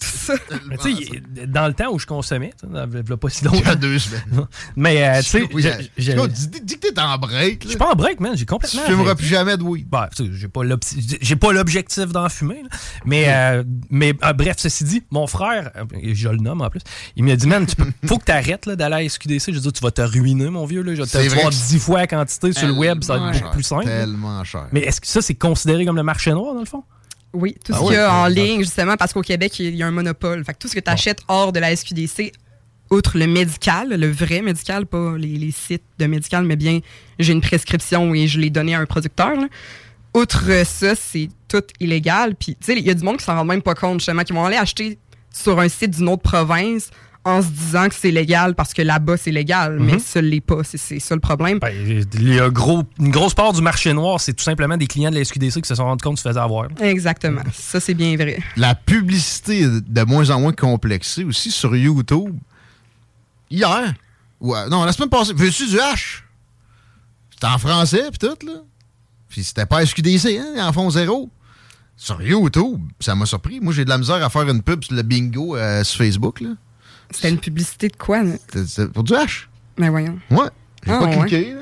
Tout 0.00 0.08
ça. 0.08 0.34
Mais 0.68 0.76
tu 0.78 0.94
sais, 0.96 1.22
dans 1.46 1.66
le 1.66 1.74
temps 1.74 1.92
où 1.92 1.98
je 1.98 2.06
consommais, 2.06 2.52
tu 2.58 2.66
il 2.66 3.08
y 3.08 3.12
a 3.12 3.16
pas 3.16 3.28
si 3.28 3.44
Il 3.44 3.44
y 3.44 3.48
a 3.48 3.52
longtemps. 3.52 3.74
deux 3.76 3.98
semaines. 3.98 4.46
Mais 4.76 5.04
euh, 5.06 5.18
tu 5.22 5.28
sais, 5.28 5.42
Oui, 5.52 5.64
Yo, 5.98 6.26
dis, 6.28 6.48
dis 6.62 6.78
que 6.78 6.88
t'es 6.92 7.00
en 7.00 7.18
break. 7.18 7.62
je 7.64 7.68
suis 7.70 7.76
pas 7.78 7.92
en 7.92 7.94
break, 7.94 8.20
man. 8.20 8.32
J'ai 8.32 8.40
Tu 8.40 8.46
complètement. 8.46 8.82
fumeras 8.82 9.02
arrêté. 9.10 9.16
plus 9.18 9.26
jamais 9.26 9.56
de 9.56 9.62
weed. 9.62 9.88
Bah, 9.88 10.08
tu 10.16 10.30
j'ai 10.36 10.48
pas 10.48 10.64
l'obs- 10.64 10.94
j'ai 11.20 11.36
pas 11.36 11.52
l'objectif 11.52 12.06
d'en 12.06 12.28
fumer, 12.28 12.62
là. 12.62 12.68
mais 13.04 13.24
euh, 13.28 13.62
mais 13.90 14.14
euh, 14.24 14.32
bref, 14.32 14.56
ceci 14.58 14.84
dit, 14.84 15.02
mon 15.10 15.26
frère, 15.26 15.70
je 16.12 16.28
le 16.28 16.38
nomme 16.38 16.62
en 16.62 16.70
plus, 16.70 16.80
il 17.16 17.24
m'a 17.24 17.36
dit 17.36 17.46
man, 17.46 17.66
tu 17.66 17.76
peux, 17.76 17.86
faut 18.06 18.18
que 18.18 18.24
t'arrêtes 18.24 18.68
d'aller 18.68 19.06
à 19.06 19.08
SQDC. 19.08 19.52
Je 19.52 19.58
dis 19.58 19.72
tu 19.72 19.82
vas 19.82 19.90
te 19.90 20.02
ruiner, 20.02 20.48
mon 20.50 20.64
vieux 20.64 20.82
là. 20.82 20.94
Je 20.94 21.02
vais 21.02 21.06
te 21.28 21.34
voir 21.34 21.50
dix 21.50 21.78
fois 21.78 21.98
la 22.00 22.06
quantité 22.06 22.52
sur 22.52 22.66
le 22.66 22.72
web, 22.74 23.02
ça 23.04 23.18
va 23.18 23.30
être 23.30 23.40
beaucoup 23.40 23.54
plus 23.54 23.62
simple. 23.62 23.84
Tellement 23.84 24.42
cher. 24.44 24.66
Mais 24.72 24.80
est-ce 24.80 25.00
que 25.00 25.06
ça 25.06 25.20
c'est 25.22 25.34
considéré 25.34 25.81
comme 25.86 25.96
le 25.96 26.02
marché 26.02 26.30
noir 26.32 26.54
dans 26.54 26.60
le 26.60 26.66
fond? 26.66 26.84
Oui, 27.32 27.56
tout 27.64 27.72
Ah 27.74 27.78
ce 27.78 27.84
qu'il 27.84 27.94
y 27.94 27.96
a 27.96 28.14
en 28.14 28.24
ouais. 28.24 28.30
ligne, 28.30 28.60
justement, 28.60 28.96
parce 28.96 29.12
qu'au 29.12 29.22
Québec, 29.22 29.58
il 29.58 29.74
y 29.74 29.82
a 29.82 29.86
un 29.86 29.90
monopole. 29.90 30.44
Fait 30.44 30.52
que 30.52 30.58
tout 30.58 30.68
ce 30.68 30.74
que 30.74 30.80
tu 30.80 30.90
achètes 30.90 31.20
hors 31.28 31.52
de 31.52 31.60
la 31.60 31.74
SQDC, 31.74 32.32
outre 32.90 33.16
le 33.16 33.26
médical, 33.26 33.88
le 33.88 34.10
vrai 34.10 34.42
médical, 34.42 34.84
pas 34.86 35.16
les, 35.16 35.36
les 35.38 35.50
sites 35.50 35.84
de 35.98 36.04
médical, 36.06 36.44
mais 36.44 36.56
bien 36.56 36.80
j'ai 37.18 37.32
une 37.32 37.40
prescription 37.40 38.12
et 38.14 38.26
je 38.26 38.38
l'ai 38.38 38.50
donnée 38.50 38.74
à 38.74 38.80
un 38.80 38.86
producteur. 38.86 39.34
là. 39.34 39.48
Outre 40.14 40.44
ça, 40.66 40.94
c'est 40.94 41.30
tout 41.48 41.62
illégal. 41.80 42.34
Puis, 42.34 42.54
tu 42.56 42.66
sais, 42.66 42.78
il 42.78 42.84
y 42.86 42.90
a 42.90 42.94
du 42.94 43.02
monde 43.02 43.16
qui 43.16 43.24
s'en 43.24 43.34
rend 43.34 43.46
même 43.46 43.62
pas 43.62 43.74
compte, 43.74 44.00
justement, 44.00 44.24
qui 44.24 44.34
vont 44.34 44.44
aller 44.44 44.58
acheter 44.58 44.98
sur 45.32 45.58
un 45.58 45.68
site 45.70 45.92
d'une 45.96 46.08
autre 46.10 46.22
province 46.22 46.90
en 47.24 47.40
se 47.40 47.46
disant 47.48 47.88
que 47.88 47.94
c'est 47.94 48.10
légal 48.10 48.54
parce 48.56 48.74
que 48.74 48.82
là-bas, 48.82 49.16
c'est 49.16 49.30
légal, 49.30 49.78
mais 49.78 49.98
ça 50.00 50.20
l'est 50.20 50.40
pas. 50.40 50.64
C'est- 50.64 50.98
ça 50.98 51.14
le 51.14 51.20
problème. 51.20 51.60
Ben, 51.60 51.72
il 52.14 52.34
y 52.34 52.40
a 52.40 52.50
gros, 52.50 52.82
une 52.98 53.10
grosse 53.12 53.32
part 53.34 53.52
du 53.52 53.62
marché 53.62 53.92
noir, 53.92 54.20
c'est 54.20 54.32
tout 54.32 54.42
simplement 54.42 54.76
des 54.76 54.88
clients 54.88 55.10
de 55.10 55.14
la 55.16 55.24
SQDC 55.24 55.62
qui 55.62 55.68
se 55.68 55.74
sont 55.76 55.84
rendus 55.84 56.02
compte 56.02 56.14
qu'ils 56.16 56.22
se 56.24 56.28
faisaient 56.28 56.40
avoir. 56.40 56.66
Exactement. 56.80 57.42
Ça, 57.52 57.78
c'est 57.78 57.94
bien 57.94 58.16
vrai. 58.16 58.40
La 58.56 58.74
publicité 58.74 59.60
est 59.60 59.88
de 59.88 60.02
moins 60.02 60.30
en 60.30 60.40
moins 60.40 60.52
complexée 60.52 61.22
aussi 61.24 61.50
sur 61.52 61.76
YouTube. 61.76 62.34
Hier, 63.50 63.94
ouais, 64.40 64.68
non, 64.68 64.84
la 64.84 64.92
semaine 64.92 65.10
passée, 65.10 65.32
veux-tu 65.34 65.66
du 65.68 65.76
H? 65.76 66.22
C'était 67.30 67.46
en 67.46 67.58
français, 67.58 68.02
puis 68.10 68.18
tout, 68.18 68.46
là. 68.46 68.54
Puis 69.28 69.44
c'était 69.44 69.66
pas 69.66 69.84
SQDC, 69.84 70.38
hein, 70.38 70.46
ils 70.56 70.60
en 70.60 70.72
font 70.72 70.90
zéro. 70.90 71.30
Sur 71.96 72.20
YouTube, 72.20 72.80
ça 72.98 73.14
m'a 73.14 73.26
surpris. 73.26 73.60
Moi, 73.60 73.72
j'ai 73.72 73.84
de 73.84 73.90
la 73.90 73.98
misère 73.98 74.24
à 74.24 74.28
faire 74.30 74.48
une 74.48 74.62
pub 74.62 74.82
sur 74.82 74.94
le 74.94 75.02
bingo 75.02 75.56
euh, 75.56 75.84
sur 75.84 75.98
Facebook, 75.98 76.40
là. 76.40 76.50
C'était 77.12 77.30
une 77.30 77.38
publicité 77.38 77.88
de 77.88 77.96
quoi? 77.96 78.22
là? 78.22 78.32
Pour 78.92 79.04
du 79.04 79.12
H. 79.12 79.46
Mais 79.78 79.88
voyons. 79.88 80.18
Ouais. 80.30 80.48
J'ai 80.84 80.92
Ah, 80.92 80.98
pas 80.98 81.06
ouais. 81.06 81.18
cliqué, 81.20 81.54
là. 81.54 81.60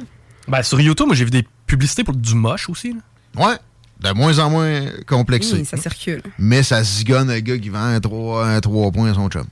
Ben, 0.49 0.63
sur 0.63 0.81
YouTube, 0.81 1.07
moi 1.07 1.15
j'ai 1.15 1.25
vu 1.25 1.31
des 1.31 1.47
publicités 1.67 2.03
pour 2.05 2.15
du 2.17 2.35
moche 2.35 2.69
aussi. 2.69 2.95
là. 2.95 3.49
Ouais. 3.49 3.57
De 4.01 4.13
moins 4.15 4.39
en 4.39 4.49
moins 4.51 4.81
complexé. 5.07 5.57
Oui, 5.57 5.65
ça 5.67 5.77
circule. 5.77 6.23
mais 6.39 6.63
ça 6.63 6.83
zigonne 6.83 7.29
un 7.31 7.41
gars 7.41 7.59
qui 7.59 7.69
vend 7.69 7.83
un 7.85 8.01
3, 8.01 8.47
un 8.49 8.61
trois 8.61 8.91
points 8.91 9.11
à 9.11 9.15
son 9.15 9.29
chum. 9.29 9.45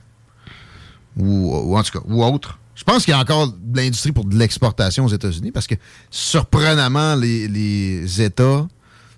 Ou, 1.17 1.55
ou 1.55 1.77
en 1.77 1.83
tout 1.83 1.99
cas, 1.99 2.05
ou 2.07 2.23
autre. 2.23 2.57
Je 2.75 2.83
pense 2.83 3.03
qu'il 3.05 3.11
y 3.11 3.15
a 3.15 3.19
encore 3.19 3.47
de 3.49 3.77
l'industrie 3.77 4.11
pour 4.11 4.25
de 4.25 4.35
l'exportation 4.37 5.05
aux 5.05 5.09
États-Unis 5.09 5.51
parce 5.51 5.67
que, 5.67 5.75
surprenamment, 6.09 7.15
les, 7.15 7.47
les 7.47 8.21
États 8.21 8.67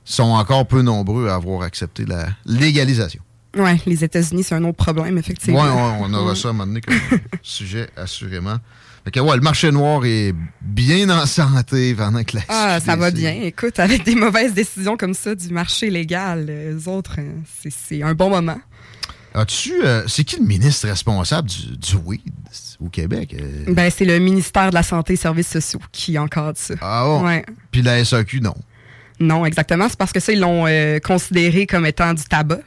sont 0.03 0.23
encore 0.31 0.67
peu 0.67 0.81
nombreux 0.81 1.29
à 1.29 1.35
avoir 1.35 1.61
accepté 1.61 2.05
la 2.05 2.27
légalisation. 2.45 3.21
Ouais, 3.57 3.77
les 3.85 4.03
États-Unis, 4.03 4.43
c'est 4.43 4.55
un 4.55 4.63
autre 4.63 4.77
problème, 4.77 5.17
effectivement. 5.17 5.61
ouais, 5.61 5.97
on 6.01 6.13
aura 6.13 6.35
ça 6.35 6.47
à 6.47 6.51
un 6.51 6.53
moment 6.53 6.67
donné 6.67 6.81
comme 6.81 6.95
sujet, 7.41 7.89
assurément. 7.97 8.57
Fait 9.03 9.11
que, 9.11 9.19
ouais, 9.19 9.35
le 9.35 9.41
marché 9.41 9.71
noir 9.71 10.05
est 10.05 10.33
bien 10.61 11.09
en 11.09 11.25
santé 11.25 11.95
pendant 11.95 12.23
que 12.23 12.37
la 12.37 12.43
Ah, 12.47 12.79
ça 12.79 12.95
va 12.95 13.09
bien. 13.11 13.31
Écoute, 13.43 13.79
avec 13.79 14.03
des 14.05 14.15
mauvaises 14.15 14.53
décisions 14.53 14.95
comme 14.95 15.13
ça 15.15 15.33
du 15.35 15.49
marché 15.49 15.89
légal, 15.89 16.45
euh, 16.49 16.73
les 16.75 16.87
autres, 16.87 17.15
euh, 17.17 17.31
c'est- 17.61 17.73
c'est 17.87 18.03
un 18.03 18.13
bon 18.13 18.29
moment. 18.29 18.59
As-tu. 19.33 19.73
euh, 19.83 20.03
c'est 20.07 20.23
qui 20.25 20.37
le 20.39 20.45
ministre 20.45 20.87
responsable 20.89 21.47
du, 21.49 21.77
du 21.77 21.95
weed 22.05 22.21
au 22.79 22.89
Québec? 22.89 23.33
Euh, 23.39 23.65
Ben, 23.73 23.89
c'est 23.89 24.03
le 24.05 24.19
ministère 24.19 24.69
de 24.69 24.75
la 24.75 24.83
Santé 24.83 25.13
et 25.13 25.15
Services 25.15 25.47
sociaux 25.49 25.79
qui 25.91 26.17
encadre 26.19 26.57
ça. 26.57 26.73
ah 26.81 27.03
bon? 27.05 27.25
Ouais. 27.25 27.45
Puis 27.71 27.81
la 27.81 28.03
SAQ, 28.03 28.41
non? 28.41 28.55
Non, 29.19 29.45
exactement. 29.45 29.87
C'est 29.87 29.97
parce 29.97 30.11
que 30.11 30.19
ça, 30.19 30.31
ils 30.33 30.39
l'ont 30.39 30.65
euh, 30.67 30.99
considéré 30.99 31.65
comme 31.65 31.85
étant 31.85 32.13
du 32.13 32.23
tabac. 32.23 32.59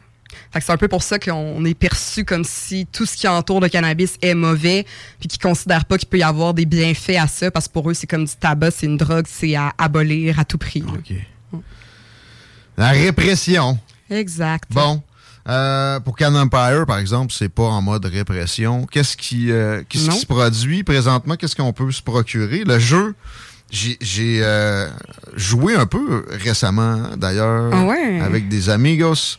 Fait 0.53 0.61
que 0.61 0.64
c'est 0.64 0.73
un 0.73 0.77
peu 0.77 0.88
pour 0.88 1.03
ça 1.03 1.18
qu'on 1.18 1.64
est 1.64 1.75
perçu 1.75 2.25
comme 2.25 2.44
si 2.44 2.87
tout 2.87 3.07
ce 3.07 3.16
qui 3.16 3.29
entoure 3.29 3.61
le 3.61 3.68
cannabis 3.68 4.16
est 4.23 4.35
mauvais, 4.35 4.87
puis 5.18 5.29
qu'ils 5.29 5.40
considèrent 5.40 5.85
pas 5.85 5.99
qu'il 5.99 6.09
peut 6.09 6.18
y 6.18 6.23
avoir 6.23 6.55
des 6.55 6.66
bienfaits 6.66 7.16
à 7.18 7.27
ça, 7.27 7.51
parce 7.51 7.68
que 7.68 7.73
pour 7.73 7.90
eux, 7.90 7.94
c'est 7.94 8.07
comme 8.07 8.25
du 8.25 8.35
tabac, 8.35 8.70
c'est 8.73 8.87
une 8.87 8.97
drogue, 8.97 9.27
c'est 9.29 9.55
à 9.55 9.73
abolir 9.79 10.38
à 10.38 10.44
tout 10.44 10.59
prix. 10.59 10.85
La 12.77 12.90
répression. 12.90 13.79
Exact. 14.11 14.64
Bon. 14.70 15.03
Euh, 15.47 16.01
pour 16.01 16.16
Can 16.16 16.35
Empire, 16.35 16.87
par 16.87 16.99
exemple, 16.99 17.33
c'est 17.33 17.51
pas 17.51 17.64
en 17.64 17.83
mode 17.83 18.05
répression. 18.07 18.87
Qu'est-ce 18.87 19.16
qui, 19.16 19.51
euh, 19.53 19.83
qui 19.88 19.99
se 19.99 20.25
produit 20.27 20.85
présentement? 20.85 21.37
Qu'est-ce 21.37 21.55
qu'on 21.55 21.73
peut 21.73 21.92
se 21.92 22.03
procurer? 22.03 22.64
Le 22.64 22.79
jeu, 22.79 23.14
j'ai, 23.70 23.99
euh, 24.42 24.88
joué 25.35 25.75
un 25.75 25.87
peu 25.87 26.25
récemment, 26.31 27.11
d'ailleurs, 27.16 27.70
Ah 27.75 27.85
ouais? 27.85 28.20
avec 28.20 28.49
des 28.49 28.70
amigos 28.70 29.38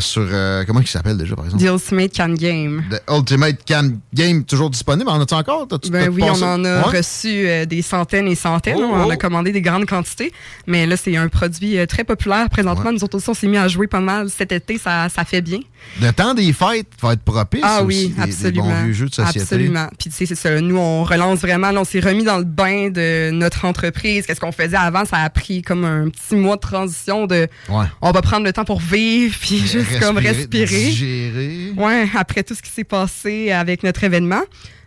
sur... 0.00 0.26
euh, 0.30 0.64
comment 0.66 0.80
il 0.80 0.86
s'appelle 0.86 1.16
déjà, 1.16 1.34
par 1.36 1.44
exemple? 1.44 1.62
The 1.62 1.66
Ultimate 1.68 2.16
Can 2.16 2.34
Game. 2.34 2.84
The 2.90 3.02
Ultimate 3.10 3.58
Can 3.66 3.90
Game, 4.14 4.44
toujours 4.44 4.70
disponible. 4.70 5.08
En 5.10 5.20
as-tu 5.20 5.34
encore? 5.34 5.66
Ben 5.90 6.08
oui, 6.08 6.22
on 6.24 6.42
en 6.42 6.64
a 6.64 6.82
Ouais? 6.88 6.98
reçu 6.98 7.28
euh, 7.46 7.64
des 7.66 7.82
centaines 7.82 8.28
et 8.28 8.34
centaines. 8.34 8.76
Oh, 8.78 8.90
on 8.92 9.00
en 9.02 9.06
oh. 9.06 9.10
a 9.10 9.16
commandé 9.16 9.52
des 9.52 9.60
grandes 9.62 9.86
quantités. 9.86 10.32
Mais 10.66 10.86
là, 10.86 10.96
c'est 10.96 11.16
un 11.16 11.28
produit 11.28 11.78
euh, 11.78 11.86
très 11.86 12.04
populaire 12.04 12.48
présentement. 12.50 12.86
Ouais. 12.86 12.92
Nous 12.92 13.04
autres 13.04 13.16
aussi, 13.18 13.28
on 13.30 13.34
s'est 13.34 13.48
mis 13.48 13.56
à 13.58 13.68
jouer 13.68 13.86
pas 13.86 14.00
mal 14.00 14.30
cet 14.30 14.52
été. 14.52 14.78
Ça, 14.78 15.08
ça 15.08 15.24
fait 15.24 15.40
bien. 15.42 15.60
Le 16.00 16.10
temps 16.12 16.34
des 16.34 16.52
fêtes 16.52 16.88
va 17.00 17.12
être 17.14 17.22
propice 17.22 17.60
Ah 17.64 17.82
aussi, 17.82 17.86
oui, 17.86 18.08
des- 18.08 18.14
des, 18.14 18.20
absolument. 18.22 18.66
bons 18.68 18.92
jeux 18.92 19.08
de 19.08 19.14
société. 19.14 19.40
Absolument. 19.40 19.88
Puis 19.98 20.10
tu 20.10 20.16
sais, 20.16 20.26
c'est 20.26 20.34
ça. 20.36 20.60
Nous, 20.60 20.76
on 20.76 21.02
relance 21.04 21.40
vraiment. 21.40 21.70
Là, 21.70 21.80
on 21.80 21.84
s'est 21.84 22.00
remis 22.00 22.22
dans 22.24 22.38
le 22.38 22.44
bain 22.44 22.88
de 22.90 23.30
notre 23.32 23.64
entreprise. 23.64 24.26
Qu'est-ce 24.26 24.40
qu'on 24.40 24.52
faisait 24.52 24.76
avant? 24.76 25.04
Ça 25.04 25.16
a 25.18 25.28
pris 25.30 25.62
comme 25.62 25.84
un 25.84 26.08
petit 26.08 26.36
mois 26.36 26.56
de 26.56 26.60
transition 26.60 27.26
de 27.26 27.48
Ouais. 27.68 27.84
on 28.00 28.10
va 28.12 28.22
prendre 28.22 28.44
le 28.44 28.52
temps 28.52 28.64
pour 28.64 28.80
vivre, 28.80 29.36
puis 29.40 29.58
comme 30.00 30.18
respirer. 30.18 30.66
Digérer. 30.66 31.72
Ouais, 31.76 32.08
après 32.16 32.42
tout 32.42 32.54
ce 32.54 32.62
qui 32.62 32.70
s'est 32.70 32.84
passé 32.84 33.50
avec 33.50 33.82
notre 33.82 34.04
événement. 34.04 34.42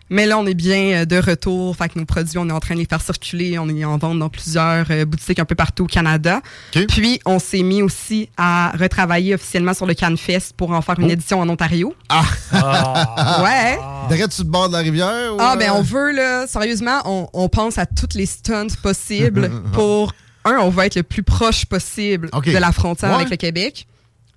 Mais 0.08 0.24
là, 0.24 0.38
on 0.38 0.46
est 0.46 0.54
bien 0.54 1.02
euh, 1.02 1.04
de 1.04 1.16
retour. 1.18 1.74
Fait 1.76 1.88
que 1.88 1.98
nos 1.98 2.04
produits, 2.04 2.38
on 2.38 2.48
est 2.48 2.52
en 2.52 2.60
train 2.60 2.74
de 2.76 2.78
les 2.78 2.86
faire 2.86 3.00
circuler. 3.02 3.58
On 3.58 3.68
est 3.68 3.84
en 3.84 3.98
vente 3.98 4.20
dans 4.20 4.28
plusieurs 4.28 4.86
euh, 4.92 5.04
boutiques 5.04 5.40
un 5.40 5.44
peu 5.44 5.56
partout 5.56 5.82
au 5.82 5.86
Canada. 5.88 6.40
Puis, 6.86 7.18
on 7.26 7.40
s'est 7.40 7.64
mis 7.64 7.82
aussi 7.82 8.28
à 8.36 8.70
retravailler 8.78 9.34
officiellement 9.34 9.74
sur 9.74 9.84
le 9.84 9.94
CanFest 9.94 10.52
pour 10.56 10.70
en 10.70 10.80
faire 10.80 11.00
une 11.00 11.10
édition 11.10 11.40
en 11.40 11.48
Ontario. 11.48 11.92
Ah. 12.08 12.24
Ouais. 13.42 13.78
Direct 14.08 14.32
sur 14.32 14.44
le 14.44 14.50
bord 14.50 14.68
de 14.68 14.74
la 14.74 14.78
rivière? 14.80 15.34
ou, 15.34 15.38
Ah, 15.40 15.56
ben, 15.56 15.70
euh, 15.70 15.74
on 15.74 15.82
veut, 15.82 16.12
là, 16.12 16.46
sérieusement, 16.46 17.02
on, 17.04 17.28
on 17.32 17.48
pense 17.48 17.76
à 17.78 17.86
toutes 17.86 18.14
les 18.14 18.26
stunts 18.26 18.76
possibles 18.80 19.50
pour, 19.72 20.12
un, 20.44 20.58
on 20.58 20.70
veut 20.70 20.84
être 20.84 20.94
le 20.94 21.02
plus 21.02 21.24
proche 21.24 21.64
possible 21.66 22.30
de 22.30 22.52
la 22.58 22.70
frontière 22.70 23.10
Ouais. 23.10 23.16
avec 23.16 23.30
le 23.30 23.36
Québec. 23.36 23.88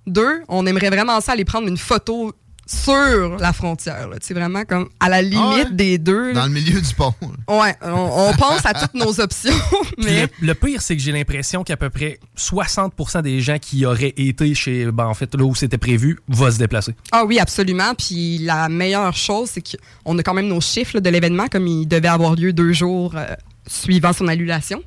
Deux, 0.06 0.42
on 0.48 0.66
aimerait 0.66 0.90
vraiment 0.90 1.20
ça 1.20 1.32
aller 1.32 1.44
prendre 1.44 1.68
une 1.68 1.78
photo 1.78 2.32
sur 2.66 3.36
la 3.38 3.52
frontière. 3.52 4.08
sais, 4.20 4.32
vraiment 4.32 4.64
comme 4.64 4.88
à 5.00 5.08
la 5.08 5.22
limite 5.22 5.40
Ah 5.42 5.56
ouais? 5.56 5.70
des 5.72 5.98
deux. 5.98 6.28
là. 6.28 6.34
Dans 6.34 6.44
le 6.46 6.52
milieu 6.52 6.80
du 6.80 6.94
pont. 6.94 7.12
Ouais, 7.48 7.74
on, 7.82 8.28
on 8.28 8.32
pense 8.34 8.64
à 8.64 8.74
toutes 8.74 8.94
nos 8.94 9.18
options, 9.20 9.52
mais 9.98 10.28
Le, 10.40 10.46
le 10.48 10.54
pire, 10.54 10.80
c'est 10.80 10.96
que 10.96 11.02
j'ai 11.02 11.10
l'impression 11.10 11.64
qu'à 11.64 11.76
peu 11.76 11.90
près 11.90 12.20
60% 12.38 13.22
des 13.22 13.40
gens 13.40 13.58
qui 13.58 13.84
auraient 13.86 14.14
été 14.16 14.54
chez, 14.54 14.86
ben, 14.92 15.06
en 15.06 15.14
fait, 15.14 15.34
là 15.34 15.42
où 15.44 15.54
c'était 15.56 15.78
prévu, 15.78 16.20
vont 16.28 16.48
se 16.50 16.58
déplacer. 16.58 16.94
ah 17.10 17.24
oui, 17.24 17.40
absolument. 17.40 17.92
Puis 17.96 18.38
la 18.38 18.68
meilleure 18.68 19.16
chose, 19.16 19.50
c'est 19.52 19.62
qu'on 20.04 20.16
a 20.18 20.22
quand 20.22 20.34
même 20.34 20.46
nos 20.46 20.60
chiffres 20.60 20.92
là, 20.94 21.00
de 21.00 21.10
l'événement, 21.10 21.48
comme 21.48 21.66
il 21.66 21.86
devait 21.88 22.06
avoir 22.08 22.36
lieu 22.36 22.52
deux 22.52 22.72
jours 22.72 23.14
euh, 23.16 23.26
suivant 23.66 24.12
son 24.12 24.28
annulation. 24.28 24.80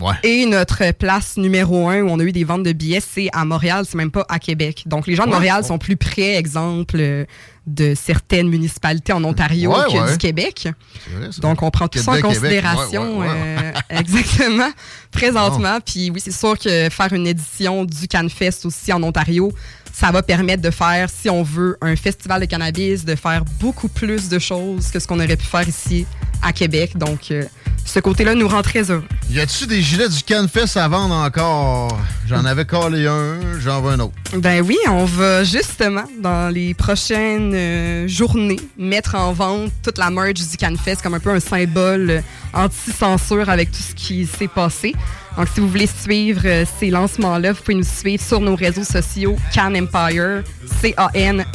Ouais. 0.00 0.14
Et 0.22 0.46
notre 0.46 0.92
place 0.92 1.36
numéro 1.36 1.88
un 1.88 2.00
où 2.02 2.08
on 2.08 2.18
a 2.18 2.22
eu 2.22 2.32
des 2.32 2.44
ventes 2.44 2.62
de 2.62 2.72
billets, 2.72 3.00
c'est 3.00 3.28
à 3.32 3.44
Montréal, 3.44 3.84
c'est 3.88 3.96
même 3.96 4.10
pas 4.10 4.24
à 4.28 4.38
Québec. 4.38 4.84
Donc 4.86 5.06
les 5.06 5.14
gens 5.14 5.24
de 5.24 5.28
Ouais. 5.30 5.34
Montréal 5.36 5.64
sont 5.64 5.78
plus 5.78 5.96
près, 5.96 6.36
exemple, 6.36 7.26
de 7.66 7.94
certaines 7.94 8.48
municipalités 8.48 9.12
en 9.12 9.22
Ontario 9.22 9.70
Ouais, 9.70 9.84
que 9.92 10.12
du 10.12 10.18
Québec. 10.18 10.68
Vrai. 11.14 11.28
Donc 11.40 11.62
on 11.62 11.70
prend 11.70 11.86
tout 11.88 11.98
ça 11.98 12.12
en 12.12 12.20
considération 12.20 13.22
euh, 13.22 13.72
exactement 13.90 14.70
présentement. 15.12 15.78
Puis 15.84 16.10
oui, 16.10 16.20
c'est 16.20 16.32
sûr 16.32 16.58
que 16.58 16.88
faire 16.90 17.12
une 17.12 17.26
édition 17.26 17.84
du 17.84 18.08
CanFest 18.08 18.64
aussi 18.64 18.92
en 18.92 19.02
Ontario, 19.02 19.52
ça 19.92 20.10
va 20.10 20.22
permettre 20.22 20.62
de 20.62 20.70
faire, 20.70 21.08
si 21.10 21.28
on 21.28 21.42
veut, 21.42 21.76
un 21.80 21.96
festival 21.96 22.40
de 22.40 22.46
cannabis, 22.46 23.04
de 23.04 23.14
faire 23.14 23.44
beaucoup 23.60 23.88
plus 23.88 24.28
de 24.28 24.38
choses 24.38 24.88
que 24.90 24.98
ce 24.98 25.06
qu'on 25.06 25.18
aurait 25.20 25.36
pu 25.36 25.46
faire 25.46 25.68
ici 25.68 26.06
à 26.42 26.52
Québec. 26.52 26.96
Donc, 26.96 27.30
euh, 27.30 27.44
ce 27.90 27.98
côté-là 27.98 28.34
nous 28.36 28.46
rend 28.46 28.62
très 28.62 28.90
heureux. 28.90 29.04
Y 29.30 29.40
a-tu 29.40 29.66
des 29.66 29.82
gilets 29.82 30.08
du 30.08 30.22
CanFest 30.22 30.76
à 30.76 30.86
vendre 30.86 31.14
encore? 31.14 31.98
J'en 32.28 32.44
avais 32.44 32.64
collé 32.64 33.08
un, 33.08 33.58
j'en 33.58 33.80
veux 33.80 33.90
un 33.90 33.98
autre. 33.98 34.14
Ben 34.36 34.62
oui, 34.64 34.76
on 34.88 35.04
va 35.04 35.42
justement, 35.42 36.04
dans 36.20 36.48
les 36.54 36.72
prochaines 36.74 37.52
euh, 37.52 38.06
journées, 38.06 38.60
mettre 38.78 39.16
en 39.16 39.32
vente 39.32 39.72
toute 39.82 39.98
la 39.98 40.10
merch 40.10 40.34
du 40.34 40.56
CanFest 40.56 41.02
comme 41.02 41.14
un 41.14 41.20
peu 41.20 41.30
un 41.30 41.40
symbole 41.40 42.10
euh, 42.10 42.20
anti-censure 42.52 43.48
avec 43.48 43.72
tout 43.72 43.82
ce 43.82 43.94
qui 43.94 44.24
s'est 44.24 44.46
passé. 44.46 44.94
Donc, 45.36 45.48
si 45.52 45.58
vous 45.58 45.68
voulez 45.68 45.88
suivre 45.88 46.42
euh, 46.44 46.64
ces 46.78 46.90
lancements-là, 46.90 47.52
vous 47.52 47.60
pouvez 47.60 47.74
nous 47.74 47.82
suivre 47.82 48.22
sur 48.22 48.40
nos 48.40 48.54
réseaux 48.54 48.84
sociaux 48.84 49.36
Can 49.52 49.74
Empire, 49.74 50.44
C-A-N-E-M-P-I-R-E, 50.80 51.50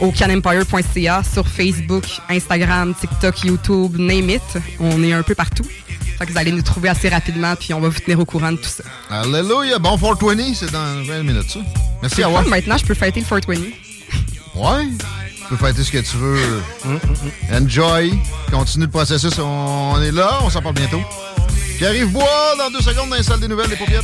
au 0.00 0.10
canempire.ca, 0.12 1.22
sur 1.22 1.46
Facebook, 1.46 2.04
Instagram, 2.28 2.94
TikTok, 2.94 3.44
YouTube, 3.44 3.96
name 3.98 4.30
it. 4.30 4.42
On 4.80 5.02
est 5.02 5.12
un 5.12 5.22
peu 5.22 5.34
partout. 5.34 5.64
Fait 6.18 6.26
que 6.26 6.32
vous 6.32 6.38
allez 6.38 6.50
nous 6.50 6.62
trouver 6.62 6.88
assez 6.88 7.08
rapidement, 7.08 7.54
puis 7.54 7.72
on 7.74 7.80
va 7.80 7.88
vous 7.88 8.00
tenir 8.00 8.18
au 8.18 8.24
courant 8.24 8.50
de 8.50 8.56
tout 8.56 8.68
ça. 8.68 8.82
Alléluia. 9.10 9.78
Bon 9.78 9.96
420, 9.96 10.54
c'est 10.54 10.72
dans 10.72 11.04
20 11.04 11.22
minutes, 11.22 11.50
ça. 11.50 11.60
Merci 12.02 12.22
à 12.22 12.28
vous. 12.28 12.48
Maintenant, 12.48 12.76
je 12.76 12.84
peux 12.84 12.94
fêter 12.94 13.20
le 13.20 13.26
420. 13.26 13.62
Ouais. 14.56 14.88
Tu 15.36 15.56
peux 15.56 15.66
fêter 15.66 15.84
ce 15.84 15.92
que 15.92 15.98
tu 15.98 16.16
veux. 16.16 16.62
Enjoy. 17.52 18.12
Continue 18.50 18.86
le 18.86 18.90
processus. 18.90 19.38
On 19.38 20.02
est 20.02 20.10
là. 20.10 20.40
On 20.42 20.50
s'en 20.50 20.60
parle 20.60 20.74
bientôt. 20.74 21.00
Pierre-Yves 21.78 22.10
Bois, 22.10 22.54
dans 22.58 22.70
deux 22.70 22.82
secondes, 22.82 23.10
dans 23.10 23.16
les 23.16 23.22
salles 23.22 23.40
des 23.40 23.48
nouvelles, 23.48 23.70
des 23.70 23.76
paupiètes. 23.76 24.02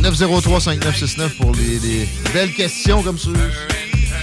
903-5969 0.00 1.36
pour 1.36 1.52
les, 1.54 1.78
les 1.78 2.08
belles 2.32 2.54
questions 2.54 3.02
comme 3.02 3.18
sur, 3.18 3.32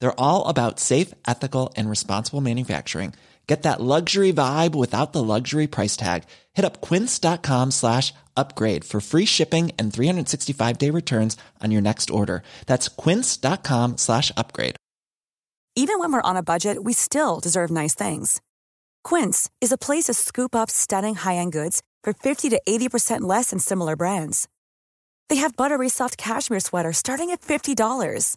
They're 0.00 0.20
all 0.20 0.46
about 0.46 0.78
safe, 0.80 1.14
ethical, 1.26 1.72
and 1.76 1.88
responsible 1.90 2.40
manufacturing. 2.40 3.14
Get 3.48 3.62
that 3.62 3.80
luxury 3.80 4.30
vibe 4.30 4.74
without 4.74 5.14
the 5.14 5.24
luxury 5.24 5.66
price 5.66 5.96
tag. 5.96 6.24
Hit 6.52 6.66
up 6.66 6.82
quince.com 6.82 7.70
slash 7.70 8.12
upgrade 8.36 8.84
for 8.84 9.00
free 9.00 9.24
shipping 9.24 9.72
and 9.78 9.92
365 9.92 10.78
day 10.78 10.90
returns 10.90 11.36
on 11.64 11.70
your 11.70 11.82
next 11.82 12.10
order. 12.10 12.42
That's 12.66 12.88
quince.com 12.88 13.96
slash 13.96 14.30
upgrade. 14.36 14.76
Even 15.74 15.98
when 16.00 16.12
we're 16.12 16.30
on 16.30 16.36
a 16.36 16.42
budget, 16.42 16.82
we 16.82 16.92
still 16.92 17.40
deserve 17.40 17.70
nice 17.70 17.94
things. 17.94 18.40
Quince 19.04 19.48
is 19.60 19.72
a 19.72 19.78
place 19.78 20.04
to 20.04 20.14
scoop 20.14 20.54
up 20.56 20.70
stunning 20.70 21.14
high-end 21.14 21.52
goods 21.52 21.82
for 22.02 22.12
50 22.12 22.50
to 22.50 22.60
80% 22.68 23.20
less 23.20 23.50
than 23.50 23.60
similar 23.60 23.94
brands. 23.94 24.48
They 25.28 25.36
have 25.36 25.56
buttery 25.56 25.88
soft 25.88 26.18
cashmere 26.18 26.60
sweaters 26.60 26.96
starting 26.98 27.30
at 27.30 27.42
$50, 27.42 28.36